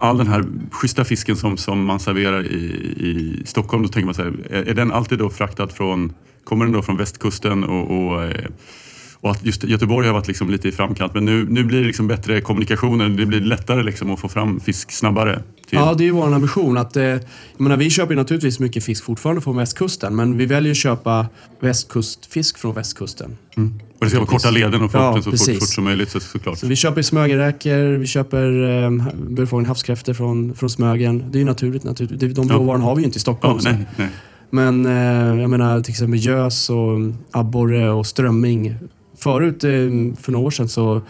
all 0.00 0.18
den 0.18 0.26
här 0.26 0.44
schyssta 0.70 1.04
fisken 1.04 1.36
som, 1.36 1.56
som 1.56 1.84
man 1.84 2.00
serverar 2.00 2.46
i, 2.46 2.64
i 2.96 3.42
Stockholm, 3.46 3.82
då 3.82 3.88
tänker 3.88 4.06
man 4.06 4.14
så 4.14 4.22
här, 4.22 4.32
är, 4.50 4.68
är 4.68 4.74
den 4.74 4.92
alltid 4.92 5.18
då 5.18 5.30
fraktad 5.30 5.68
från, 5.68 6.12
kommer 6.44 6.64
den 6.64 6.72
då 6.74 6.82
från 6.82 6.96
västkusten 6.96 7.64
och, 7.64 7.90
och 7.90 8.24
eh, 8.24 8.46
och 9.20 9.30
att 9.30 9.44
just 9.46 9.64
Göteborg 9.64 10.06
har 10.06 10.14
varit 10.14 10.28
liksom 10.28 10.50
lite 10.50 10.68
i 10.68 10.72
framkant. 10.72 11.14
Men 11.14 11.24
nu, 11.24 11.46
nu 11.50 11.64
blir 11.64 11.80
det 11.80 11.86
liksom 11.86 12.06
bättre 12.06 12.40
kommunikationer. 12.40 13.08
Det 13.08 13.26
blir 13.26 13.40
lättare 13.40 13.82
liksom 13.82 14.10
att 14.10 14.20
få 14.20 14.28
fram 14.28 14.60
fisk 14.60 14.92
snabbare. 14.92 15.42
Till... 15.68 15.78
Ja, 15.78 15.94
det 15.94 16.02
är 16.02 16.06
ju 16.06 16.10
vår 16.10 16.34
ambition. 16.34 16.76
Att, 16.78 16.96
eh, 16.96 17.04
jag 17.04 17.20
menar, 17.56 17.76
vi 17.76 17.90
köper 17.90 18.14
naturligtvis 18.16 18.60
mycket 18.60 18.84
fisk 18.84 19.04
fortfarande 19.04 19.42
från 19.42 19.56
västkusten. 19.56 20.16
Men 20.16 20.36
vi 20.38 20.46
väljer 20.46 20.70
att 20.70 20.76
köpa 20.76 21.26
västkustfisk 21.60 22.58
från 22.58 22.74
västkusten. 22.74 23.36
Mm. 23.56 23.74
Och 23.98 24.04
det 24.04 24.10
ska 24.10 24.18
vara 24.18 24.28
korta 24.28 24.50
leden 24.50 24.82
och 24.82 24.92
få 24.92 24.98
Ja, 24.98 25.08
upp 25.08 25.14
den 25.14 25.22
så 25.22 25.30
fort, 25.30 25.38
precis. 25.38 25.58
fort 25.58 25.68
som 25.68 25.84
möjligt 25.84 26.10
så, 26.10 26.20
såklart. 26.20 26.58
Så 26.58 26.66
vi 26.66 26.76
köper 26.76 27.02
smögerräkor, 27.02 27.98
vi 27.98 28.06
köper 28.06 28.68
eh, 28.84 28.90
burfångad 29.14 29.66
havskräftor 29.66 30.14
från, 30.14 30.54
från 30.54 30.70
Smögen. 30.70 31.24
Det 31.30 31.38
är 31.38 31.40
ju 31.40 31.44
naturligt. 31.46 31.84
naturligt. 31.84 32.34
De 32.36 32.46
Ja. 32.48 32.54
råvarorna 32.54 32.84
har 32.84 32.94
vi 32.94 33.00
ju 33.02 33.06
inte 33.06 33.16
i 33.16 33.20
Stockholm. 33.20 33.60
Ja, 33.64 33.72
nej, 33.72 33.86
nej. 33.96 34.08
Men 34.50 34.86
eh, 34.86 35.40
jag 35.40 35.50
menar 35.50 35.80
till 35.80 35.90
exempel 35.92 36.18
gös 36.24 36.70
och 36.70 36.98
abborre 37.30 37.90
och 37.90 38.06
strömming. 38.06 38.74
Förut, 39.18 39.64
eh, 39.64 39.70
för 40.20 40.32
några 40.32 40.46
år 40.46 40.50
sedan, 40.50 40.68
så 40.68 41.02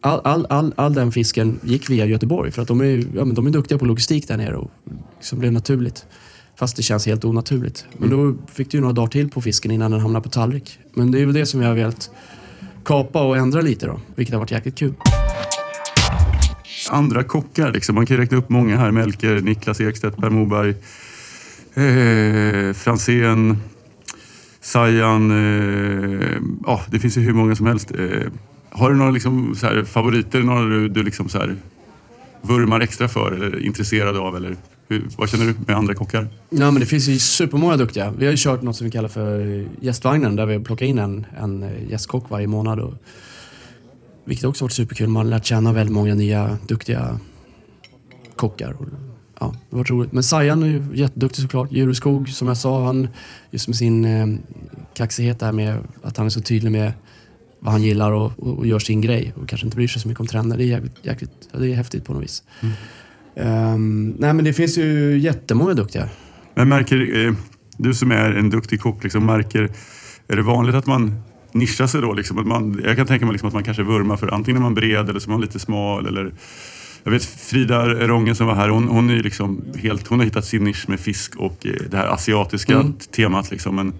all, 0.00 0.20
all, 0.24 0.46
all, 0.50 0.74
all 0.76 0.94
den 0.94 1.12
fisken 1.12 1.60
gick 1.62 1.90
via 1.90 2.06
Göteborg 2.06 2.50
för 2.50 2.62
att 2.62 2.68
de 2.68 2.80
är, 2.80 3.04
ja, 3.14 3.24
men 3.24 3.34
de 3.34 3.46
är 3.46 3.50
duktiga 3.50 3.78
på 3.78 3.84
logistik 3.84 4.28
där 4.28 4.36
nere 4.36 4.56
och 4.56 4.70
liksom 5.16 5.38
blev 5.38 5.52
naturligt. 5.52 6.06
Fast 6.58 6.76
det 6.76 6.82
känns 6.82 7.06
helt 7.06 7.24
onaturligt. 7.24 7.86
Men 7.98 8.10
då 8.10 8.34
fick 8.52 8.70
du 8.70 8.76
ju 8.76 8.80
några 8.80 8.92
dagar 8.92 9.08
till 9.08 9.30
på 9.30 9.40
fisken 9.40 9.70
innan 9.70 9.90
den 9.90 10.00
hamnade 10.00 10.22
på 10.22 10.28
tallrik. 10.28 10.78
Men 10.94 11.10
det 11.10 11.20
är 11.20 11.26
väl 11.26 11.34
det 11.34 11.46
som 11.46 11.60
vi 11.60 11.66
har 11.66 11.74
velat 11.74 12.10
kapa 12.84 13.22
och 13.22 13.36
ändra 13.36 13.60
lite 13.60 13.86
då, 13.86 14.00
vilket 14.14 14.32
har 14.32 14.40
varit 14.40 14.50
jäkligt 14.50 14.78
kul. 14.78 14.94
Andra 16.90 17.24
kockar, 17.24 17.72
liksom. 17.72 17.94
man 17.94 18.06
kan 18.06 18.16
ju 18.16 18.22
räkna 18.22 18.36
upp 18.36 18.48
många 18.48 18.76
här. 18.76 18.90
Melker, 18.90 19.40
Niklas 19.40 19.80
Ekstedt, 19.80 20.16
Per 20.16 20.30
Moberg, 20.30 20.70
eh, 21.74 22.74
Fransén, 22.74 23.56
Sajan. 24.66 25.30
Eh, 25.30 26.38
ja, 26.66 26.80
det 26.90 26.98
finns 26.98 27.16
ju 27.16 27.20
hur 27.20 27.32
många 27.32 27.56
som 27.56 27.66
helst. 27.66 27.90
Eh, 27.90 28.32
har 28.70 28.90
du 28.90 28.96
några 28.96 29.10
liksom, 29.10 29.54
så 29.54 29.66
här, 29.66 29.84
favoriter? 29.84 30.40
Några 30.40 30.64
du, 30.64 30.88
du 30.88 31.02
liksom, 31.02 31.28
så 31.28 31.38
här, 31.38 31.56
vurmar 32.42 32.80
extra 32.80 33.08
för 33.08 33.32
eller 33.32 33.46
är 33.46 33.66
intresserad 33.66 34.16
av? 34.16 34.36
Eller 34.36 34.56
hur, 34.88 35.04
vad 35.16 35.28
känner 35.28 35.44
du 35.44 35.54
med 35.66 35.76
andra 35.76 35.94
kockar? 35.94 36.28
Ja, 36.50 36.70
men 36.70 36.80
det 36.80 36.86
finns 36.86 37.08
ju 37.08 37.18
supermånga 37.18 37.76
duktiga. 37.76 38.14
Vi 38.18 38.24
har 38.24 38.30
ju 38.30 38.36
kört 38.38 38.62
något 38.62 38.76
som 38.76 38.84
vi 38.84 38.90
kallar 38.90 39.08
för 39.08 39.64
gästvagnen 39.80 40.36
där 40.36 40.46
vi 40.46 40.64
plockar 40.64 40.86
in 40.86 40.98
en, 40.98 41.26
en 41.38 41.70
gästkock 41.88 42.30
varje 42.30 42.46
månad. 42.46 42.80
Och, 42.80 42.94
vilket 44.24 44.44
också 44.44 44.64
varit 44.64 44.72
superkul. 44.72 45.08
Man 45.08 45.26
har 45.26 45.30
lärt 45.30 45.44
känna 45.44 45.72
väldigt 45.72 45.94
många 45.94 46.14
nya 46.14 46.58
duktiga 46.68 47.20
kockar. 48.36 48.76
Ja, 49.40 49.54
det 49.70 49.76
varit 49.76 49.90
roligt. 49.90 50.12
Men 50.12 50.22
Sajan 50.22 50.62
är 50.62 50.66
ju 50.66 50.82
jätteduktig 50.94 51.42
såklart. 51.42 51.72
Djureskog, 51.72 52.28
som 52.28 52.48
jag 52.48 52.56
sa, 52.56 52.86
han 52.86 53.08
just 53.50 53.68
med 53.68 53.76
sin 53.76 54.04
eh, 54.04 54.26
kaxighet 54.94 55.40
där 55.40 55.52
med 55.52 55.78
att 56.02 56.16
han 56.16 56.26
är 56.26 56.30
så 56.30 56.40
tydlig 56.40 56.72
med 56.72 56.92
vad 57.58 57.72
han 57.72 57.82
gillar 57.82 58.12
och, 58.12 58.32
och, 58.38 58.58
och 58.58 58.66
gör 58.66 58.78
sin 58.78 59.00
grej 59.00 59.32
och 59.36 59.48
kanske 59.48 59.66
inte 59.66 59.76
bryr 59.76 59.88
sig 59.88 60.02
så 60.02 60.08
mycket 60.08 60.20
om 60.20 60.26
trender. 60.26 60.56
Det 60.56 60.64
är 60.64 60.66
jäkligt, 60.66 60.98
jäkligt 61.02 61.48
det 61.52 61.70
är 61.70 61.74
häftigt 61.74 62.04
på 62.04 62.12
något 62.12 62.22
vis. 62.22 62.42
Ehm, 63.36 64.16
nej 64.18 64.34
men 64.34 64.44
det 64.44 64.52
finns 64.52 64.78
ju 64.78 65.18
jättemånga 65.18 65.74
duktiga. 65.74 66.08
Men 66.54 66.68
märker, 66.68 67.26
eh, 67.26 67.34
du 67.76 67.94
som 67.94 68.10
är 68.10 68.32
en 68.32 68.50
duktig 68.50 68.80
kock, 68.80 69.02
liksom, 69.02 69.26
märker, 69.26 69.70
är 70.28 70.36
det 70.36 70.42
vanligt 70.42 70.74
att 70.74 70.86
man 70.86 71.22
nischar 71.52 71.86
sig 71.86 72.00
då? 72.00 72.12
Liksom, 72.12 72.38
att 72.38 72.46
man, 72.46 72.80
jag 72.84 72.96
kan 72.96 73.06
tänka 73.06 73.26
mig 73.26 73.32
liksom 73.32 73.48
att 73.48 73.54
man 73.54 73.64
kanske 73.64 73.82
vurmar 73.82 74.16
för 74.16 74.34
antingen 74.34 74.56
är 74.56 74.62
man 74.62 74.74
bred 74.74 75.10
eller 75.10 75.20
så 75.20 75.30
är 75.30 75.32
man 75.32 75.40
lite 75.40 75.58
smal. 75.58 76.06
Eller, 76.06 76.32
jag 77.06 77.12
vet 77.12 77.24
Frida 77.24 77.84
Rongen 78.06 78.36
som 78.36 78.46
var 78.46 78.54
här, 78.54 78.68
hon, 78.68 78.88
hon, 78.88 79.10
är 79.10 79.22
liksom 79.22 79.64
helt, 79.78 80.06
hon 80.06 80.18
har 80.18 80.24
hittat 80.26 80.44
sin 80.44 80.64
nisch 80.64 80.88
med 80.88 81.00
fisk 81.00 81.36
och 81.36 81.66
eh, 81.66 81.72
det 81.90 81.96
här 81.96 82.06
asiatiska 82.06 82.74
Mm. 82.74 82.92
temat. 83.16 83.50
Liksom. 83.50 83.76
Men, 83.76 83.92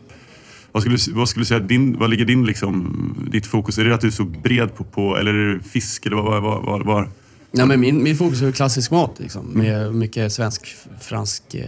vad 0.73 0.83
skulle, 0.83 0.97
du- 0.97 1.13
vad 1.13 1.29
skulle 1.29 1.41
du 1.43 1.47
säga, 1.47 1.61
din, 1.61 1.99
vad 1.99 2.11
ligger 2.11 2.25
din, 2.25 2.45
liksom, 2.47 2.95
ditt 3.33 3.47
fokus? 3.47 3.79
Är 3.79 3.85
det 3.85 3.95
att 3.95 4.01
du 4.01 4.07
är 4.07 4.11
så 4.11 4.25
bred 4.25 4.75
på, 4.77 4.85
på 4.85 5.17
eller 5.17 5.35
är 5.35 5.55
det 5.55 5.63
fisk? 5.63 6.07
Eller 6.07 6.17
vad, 6.17 6.43
vad, 6.43 6.65
vad, 6.65 6.87
vad? 6.87 7.09
Nej, 7.53 7.67
men 7.67 7.81
min, 7.81 8.03
min 8.03 8.17
fokus 8.17 8.43
är 8.43 8.53
klassisk 8.53 8.91
mat 8.91 9.15
liksom, 9.19 9.47
med 9.47 9.95
mycket 9.95 10.33
svensk, 10.33 10.77
fransk... 11.01 11.55
Eh, 11.55 11.65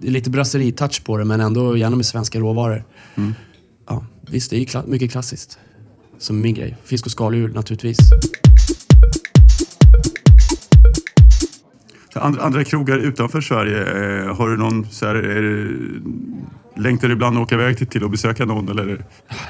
lite 0.00 0.30
brasserie-touch 0.30 1.04
på 1.04 1.16
det 1.18 1.24
men 1.24 1.40
ändå 1.40 1.76
gärna 1.76 1.96
med 1.96 2.06
svenska 2.06 2.38
råvaror. 2.40 2.84
Ja, 3.88 4.06
visst, 4.30 4.50
det 4.50 4.56
är 4.56 4.60
ju 4.60 4.64
kla- 4.66 4.88
mycket 4.88 5.10
klassiskt. 5.10 5.58
Som 6.18 6.40
min 6.40 6.54
grej. 6.54 6.76
Fisk 6.84 7.06
och 7.06 7.12
skaldjur 7.12 7.48
naturligtvis. 7.48 7.98
Andra, 12.14 12.64
krogar 12.64 12.98
utanför 12.98 13.40
Sverige, 13.40 13.80
eh, 13.80 14.36
har 14.36 14.48
du 14.48 14.56
någon, 14.56 14.86
så 14.90 15.06
här, 15.06 15.14
är 15.14 15.70
längtar 16.76 17.08
du 17.08 17.14
ibland 17.14 17.36
att 17.36 17.42
åka 17.42 17.54
iväg 17.54 17.78
till, 17.78 17.86
till 17.86 18.04
och 18.04 18.10
besöka 18.10 18.44
någon? 18.44 18.68
Eller? 18.68 19.04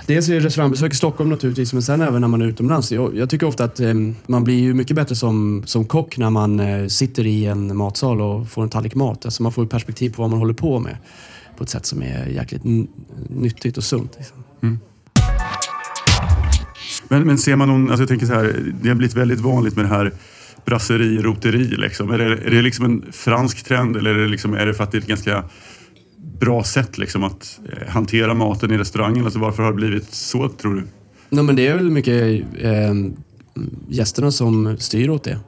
Dels 0.07 0.29
är 0.29 0.35
det 0.35 0.41
restaurangbesök 0.41 0.93
i 0.93 0.97
Stockholm 0.97 1.31
naturligtvis, 1.31 1.73
men 1.73 1.83
sen 1.83 2.01
även 2.01 2.21
när 2.21 2.29
man 2.29 2.43
är 2.43 2.47
utomlands. 2.47 2.93
Jag, 2.93 3.17
jag 3.17 3.31
tycker 3.31 3.47
ofta 3.47 3.65
att 3.65 3.81
eh, 3.81 3.95
man 4.27 4.45
blir 4.45 4.61
ju 4.61 4.75
mycket 4.75 4.97
bättre 4.97 5.15
som, 5.15 5.63
som 5.67 5.85
kock 5.85 6.19
när 6.19 6.31
man 6.31 6.61
eh, 6.61 6.87
sitter 6.87 7.27
i 7.27 7.47
en 7.47 7.77
matsal 7.77 8.21
och 8.21 8.49
får 8.49 8.63
en 8.63 8.69
tallrik 8.69 8.95
mat. 8.95 9.25
Alltså 9.25 9.43
man 9.43 9.53
får 9.53 9.65
ju 9.65 9.71
perspektiv 9.71 10.11
på 10.11 10.23
vad 10.23 10.31
man 10.31 10.39
håller 10.39 10.55
på 10.55 10.79
med 10.79 10.97
på 11.57 11.65
ett 11.65 11.71
sätt 11.71 11.87
som 11.87 12.03
är 12.03 12.27
jäkligt 12.27 12.63
nyttigt 13.29 13.77
och 13.77 13.85
sunt. 13.85 14.17
Liksom. 14.19 14.45
Men, 17.09 17.23
men 17.23 17.39
ser 17.39 17.57
man 17.57 17.69
någon, 17.69 17.89
alltså 17.89 18.03
jag 18.03 18.09
tänker 18.09 18.27
så 18.27 18.33
här, 18.33 18.73
det 18.83 18.89
har 18.89 18.97
blivit 18.97 19.17
väldigt 19.17 19.41
vanligt 19.41 19.77
med 19.77 19.85
det 19.85 19.89
här 19.89 20.13
brasseri, 20.65 21.19
roteri. 21.19 21.65
Liksom. 21.65 22.11
Är, 22.11 22.19
det, 22.19 22.25
är 22.25 22.51
det 22.51 22.63
liksom 22.63 22.85
en 22.85 23.05
fransk 23.13 23.65
trend 23.65 23.97
eller 23.97 24.15
är 24.15 24.19
det, 24.19 24.29
liksom, 24.29 24.55
är 24.55 24.67
det 24.67 24.75
för 24.75 24.85
att 24.85 24.93
det 24.93 24.99
är 24.99 25.01
ett 25.01 25.07
ganska 25.07 25.45
bra 26.41 26.65
sätt 26.65 26.99
liksom, 26.99 27.25
att 27.25 27.61
eh, 27.73 27.89
hantera 27.89 28.35
maten 28.35 28.71
i 28.71 28.79
restaurangen? 28.79 29.25
Alltså, 29.25 29.39
varför 29.39 29.63
har 29.63 29.71
det 29.71 29.77
blivit 29.77 30.15
så, 30.15 30.49
tror 30.49 30.75
du? 30.75 30.83
Nej, 31.29 31.45
men 31.45 31.57
det 31.57 31.67
är 31.67 31.75
väl 31.75 31.91
mycket 31.91 32.45
eh, 32.59 32.95
gästerna 33.89 34.31
som 34.31 34.77
styr 34.79 35.11
åt 35.11 35.25
det. 35.25 35.39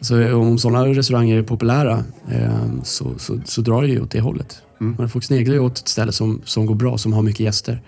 Så 0.00 0.36
om 0.36 0.58
sådana 0.58 0.86
restauranger 0.86 1.38
är 1.38 1.42
populära 1.42 2.04
eh, 2.30 2.82
så, 2.82 3.18
så, 3.18 3.40
så 3.44 3.60
drar 3.60 3.82
det 3.82 3.88
ju 3.88 4.00
åt 4.00 4.10
det 4.10 4.20
hållet. 4.20 4.62
Men 4.78 5.08
folk 5.08 5.24
sneglar 5.24 5.54
ju 5.54 5.60
åt 5.60 5.78
ett 5.78 5.88
ställe 5.88 6.12
som, 6.12 6.40
som 6.44 6.66
går 6.66 6.74
bra, 6.74 6.98
som 6.98 7.12
har 7.12 7.22
mycket 7.22 7.40
gäster. 7.40 7.80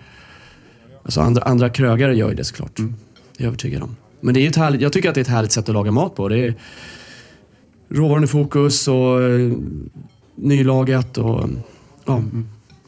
Alltså 1.03 1.21
andra, 1.21 1.41
andra 1.41 1.69
krögare 1.69 2.15
gör 2.15 2.29
ju 2.29 2.35
det 2.35 2.43
såklart. 2.43 2.75
Det 2.75 2.83
är 2.83 2.93
jag 3.37 3.47
övertygad 3.47 3.83
om. 3.83 3.95
Men 4.25 4.33
det 4.33 4.39
är 4.39 4.49
ett 4.49 4.55
härligt, 4.55 4.81
jag 4.81 4.93
tycker 4.93 5.09
att 5.09 5.15
det 5.15 5.21
är 5.21 5.23
ett 5.23 5.27
härligt 5.27 5.51
sätt 5.51 5.69
att 5.69 5.73
laga 5.73 5.91
mat 5.91 6.15
på. 6.15 6.29
Det 6.29 6.37
är 6.37 6.55
råvaran 7.89 8.23
i 8.23 8.27
fokus 8.27 8.87
och 8.87 9.23
eh, 9.23 9.51
nylagat 10.35 11.17
och 11.17 11.49
ja, 12.05 12.23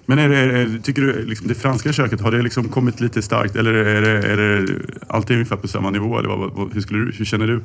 Men 0.05 0.19
är 0.19 0.29
det, 0.29 0.37
är 0.37 0.79
tycker 0.83 1.01
du 1.01 1.25
liksom, 1.25 1.47
det 1.47 1.55
franska 1.55 1.93
köket, 1.93 2.21
har 2.21 2.31
det 2.31 2.41
liksom 2.41 2.69
kommit 2.69 2.99
lite 2.99 3.21
starkt 3.21 3.55
eller 3.55 3.73
är 3.73 4.01
det, 4.01 4.27
är 4.27 4.37
det 4.37 4.73
alltid 5.07 5.35
ungefär 5.35 5.55
på 5.55 5.67
samma 5.67 5.89
nivå? 5.89 6.19
Eller 6.19 6.29
vad, 6.29 6.53
vad, 6.53 6.73
hur, 6.73 6.81
skulle 6.81 6.99
du, 7.05 7.11
hur 7.11 7.25
känner 7.25 7.47
du? 7.47 7.63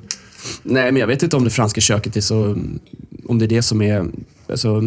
Nej, 0.62 0.92
men 0.92 1.00
jag 1.00 1.06
vet 1.06 1.22
inte 1.22 1.36
om 1.36 1.44
det 1.44 1.50
franska 1.50 1.80
köket 1.80 2.16
är 2.16 2.20
så... 2.20 2.56
Om 3.26 3.38
det 3.38 3.44
är 3.44 3.48
det 3.48 3.62
som 3.62 3.82
är... 3.82 4.06
Alltså, 4.48 4.80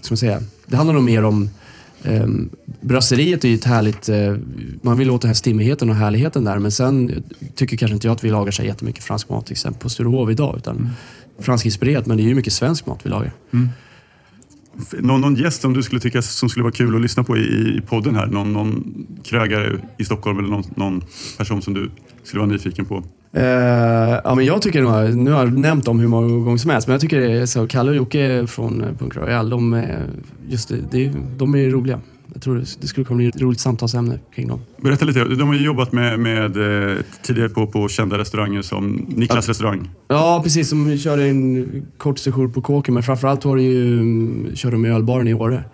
ska 0.00 0.12
man 0.12 0.16
säga? 0.16 0.42
Det 0.66 0.76
handlar 0.76 0.94
nog 0.94 1.04
mer 1.04 1.24
om... 1.24 1.50
Um, 2.04 2.50
brasseriet 2.80 3.44
är 3.44 3.48
ju 3.48 3.54
ett 3.54 3.64
härligt... 3.64 4.08
eh, 4.08 4.36
man 4.82 4.98
vill 4.98 5.10
åt 5.10 5.20
den 5.20 5.28
här 5.28 5.34
stimmigheten 5.34 5.90
och 5.90 5.96
härligheten 5.96 6.44
där. 6.44 6.58
Men 6.58 6.72
sen 6.72 7.22
tycker 7.54 7.76
kanske 7.76 7.94
inte 7.94 8.06
jag 8.06 8.14
att 8.14 8.24
vi 8.24 8.30
lagar 8.30 8.52
så 8.52 8.62
jättemycket 8.62 9.04
fransk 9.04 9.28
mat 9.28 9.46
till 9.46 9.52
exempel 9.52 9.82
på 9.82 9.88
Sturehof 9.88 10.30
idag. 10.30 10.54
Utan 10.56 10.90
fransk 11.38 11.66
inspirerat, 11.66 12.06
men 12.06 12.16
det 12.16 12.22
är 12.22 12.24
ju 12.24 12.34
mycket 12.34 12.52
svensk 12.52 12.86
mat 12.86 13.00
vi 13.02 13.10
lagar. 13.10 13.32
Någon, 14.98 15.20
någon 15.20 15.36
gäst 15.36 15.60
som 15.60 15.72
du 15.74 15.82
skulle 15.82 16.00
tycka 16.00 16.22
som 16.22 16.48
skulle 16.48 16.62
vara 16.62 16.72
kul 16.72 16.94
att 16.96 17.02
lyssna 17.02 17.24
på 17.24 17.36
i, 17.36 17.40
i 17.40 17.80
podden 17.86 18.14
här? 18.14 18.26
Någon, 18.26 18.52
någon 18.52 19.06
krögare 19.24 19.78
i 19.98 20.04
Stockholm 20.04 20.38
eller 20.38 20.48
någon, 20.48 20.64
någon 20.76 21.02
person 21.38 21.62
som 21.62 21.74
du 21.74 21.90
skulle 22.22 22.40
vara 22.40 22.50
nyfiken 22.50 22.84
på? 22.84 23.04
Eh, 23.34 23.42
ja, 24.24 24.34
men 24.34 24.44
jag 24.44 24.62
tycker 24.62 24.82
nog, 24.82 25.16
nu 25.16 25.30
har 25.30 25.38
jag 25.44 25.58
nämnt 25.58 25.84
dem 25.84 26.00
hur 26.00 26.08
många 26.08 26.44
gånger 26.44 26.56
som 26.58 26.70
helst, 26.70 26.88
men 26.88 26.92
jag 26.94 27.00
tycker 27.00 27.20
det 27.20 27.32
är 27.32 27.46
så, 27.46 27.66
Kalle 27.66 27.90
och 27.90 27.96
Jocke 27.96 28.46
från 28.46 28.80
eh, 28.84 28.88
Punk 28.98 29.16
Royal, 29.16 29.50
de, 29.50 29.72
är- 29.74 30.06
just 30.48 30.68
det, 30.68 30.76
det, 30.90 31.12
de 31.36 31.54
är 31.54 31.70
roliga. 31.70 32.00
Jag 32.34 32.42
tror 32.42 32.54
det, 32.54 32.64
det 32.80 32.86
skulle 32.86 33.04
kunna 33.04 33.16
bli 33.16 33.26
ett 33.28 33.40
roligt 33.40 33.60
samtalsämne 33.60 34.18
kring 34.34 34.48
dem. 34.48 34.60
Berätta 34.82 35.04
lite, 35.04 35.24
de 35.24 35.48
har 35.48 35.54
ju 35.54 35.64
jobbat 35.64 35.92
med, 35.92 36.18
med 36.18 36.56
eh, 36.90 36.96
tidigare 37.22 37.48
på, 37.48 37.66
på 37.66 37.88
kända 37.88 38.18
restauranger 38.18 38.62
som 38.62 39.06
Niklas 39.08 39.48
restaurang. 39.48 39.90
Ja, 40.08 40.40
precis. 40.44 40.68
Som 40.68 40.98
körde 40.98 41.24
en 41.28 41.86
kort 41.98 42.18
session 42.18 42.52
på 42.52 42.60
kåken, 42.60 42.94
men 42.94 43.02
framförallt 43.02 43.44
var 43.44 43.56
det 43.56 43.62
ju, 43.62 43.92
mm, 44.00 44.56
körde 44.56 44.74
de 44.74 44.84
ölbaren 44.84 45.28
i 45.28 45.34
Åre. 45.34 45.64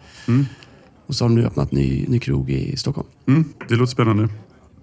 Och 1.06 1.14
så 1.14 1.24
har 1.24 1.28
de 1.28 1.34
nu 1.34 1.46
öppnat 1.46 1.72
ny, 1.72 2.04
ny 2.08 2.18
krog 2.18 2.50
i 2.50 2.76
Stockholm. 2.76 3.08
Mm, 3.28 3.44
det 3.68 3.74
låter 3.74 3.90
spännande. 3.92 4.28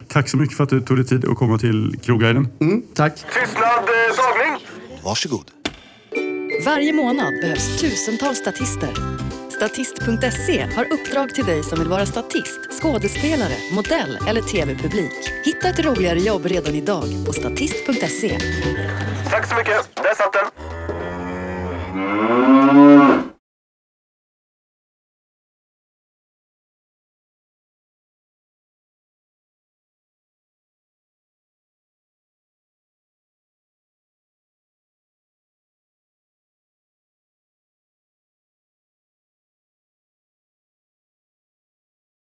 Tack 0.08 0.30
så 0.30 0.38
mycket 0.38 0.58
för 0.58 0.64
att 0.64 0.70
du 0.70 0.82
tog 0.82 0.98
dig 0.98 1.06
tid 1.06 1.26
att 1.26 1.36
komma 1.38 1.58
till 1.58 1.96
Krogguiden. 2.04 2.48
Mm, 2.62 2.82
tack. 2.94 3.14
Tystnad, 3.16 3.64
eh, 3.64 4.16
tagning. 4.16 4.68
Varsågod. 5.04 5.52
Varje 6.66 6.94
månad 6.94 7.34
behövs 7.42 7.82
tusentals 7.82 8.38
statister. 8.38 8.94
Statist.se 9.50 10.68
har 10.76 10.94
uppdrag 10.94 11.36
till 11.36 11.46
dig 11.46 11.64
som 11.64 11.80
vill 11.80 11.88
vara 11.88 12.06
statist, 12.06 12.60
skådespelare, 12.82 13.54
modell 13.74 14.18
eller 14.28 14.42
tv-publik. 14.42 15.12
Hitta 15.46 15.70
ett 15.70 15.86
roligare 15.86 16.20
jobb 16.20 16.46
redan 16.46 16.76
idag 16.76 17.06
på 17.26 17.34
statist.se. 17.34 18.40
Tack 19.30 19.48
så 19.48 19.56
mycket. 19.56 19.96
Där 19.96 20.16
satt 20.16 20.34
den. 20.34 20.46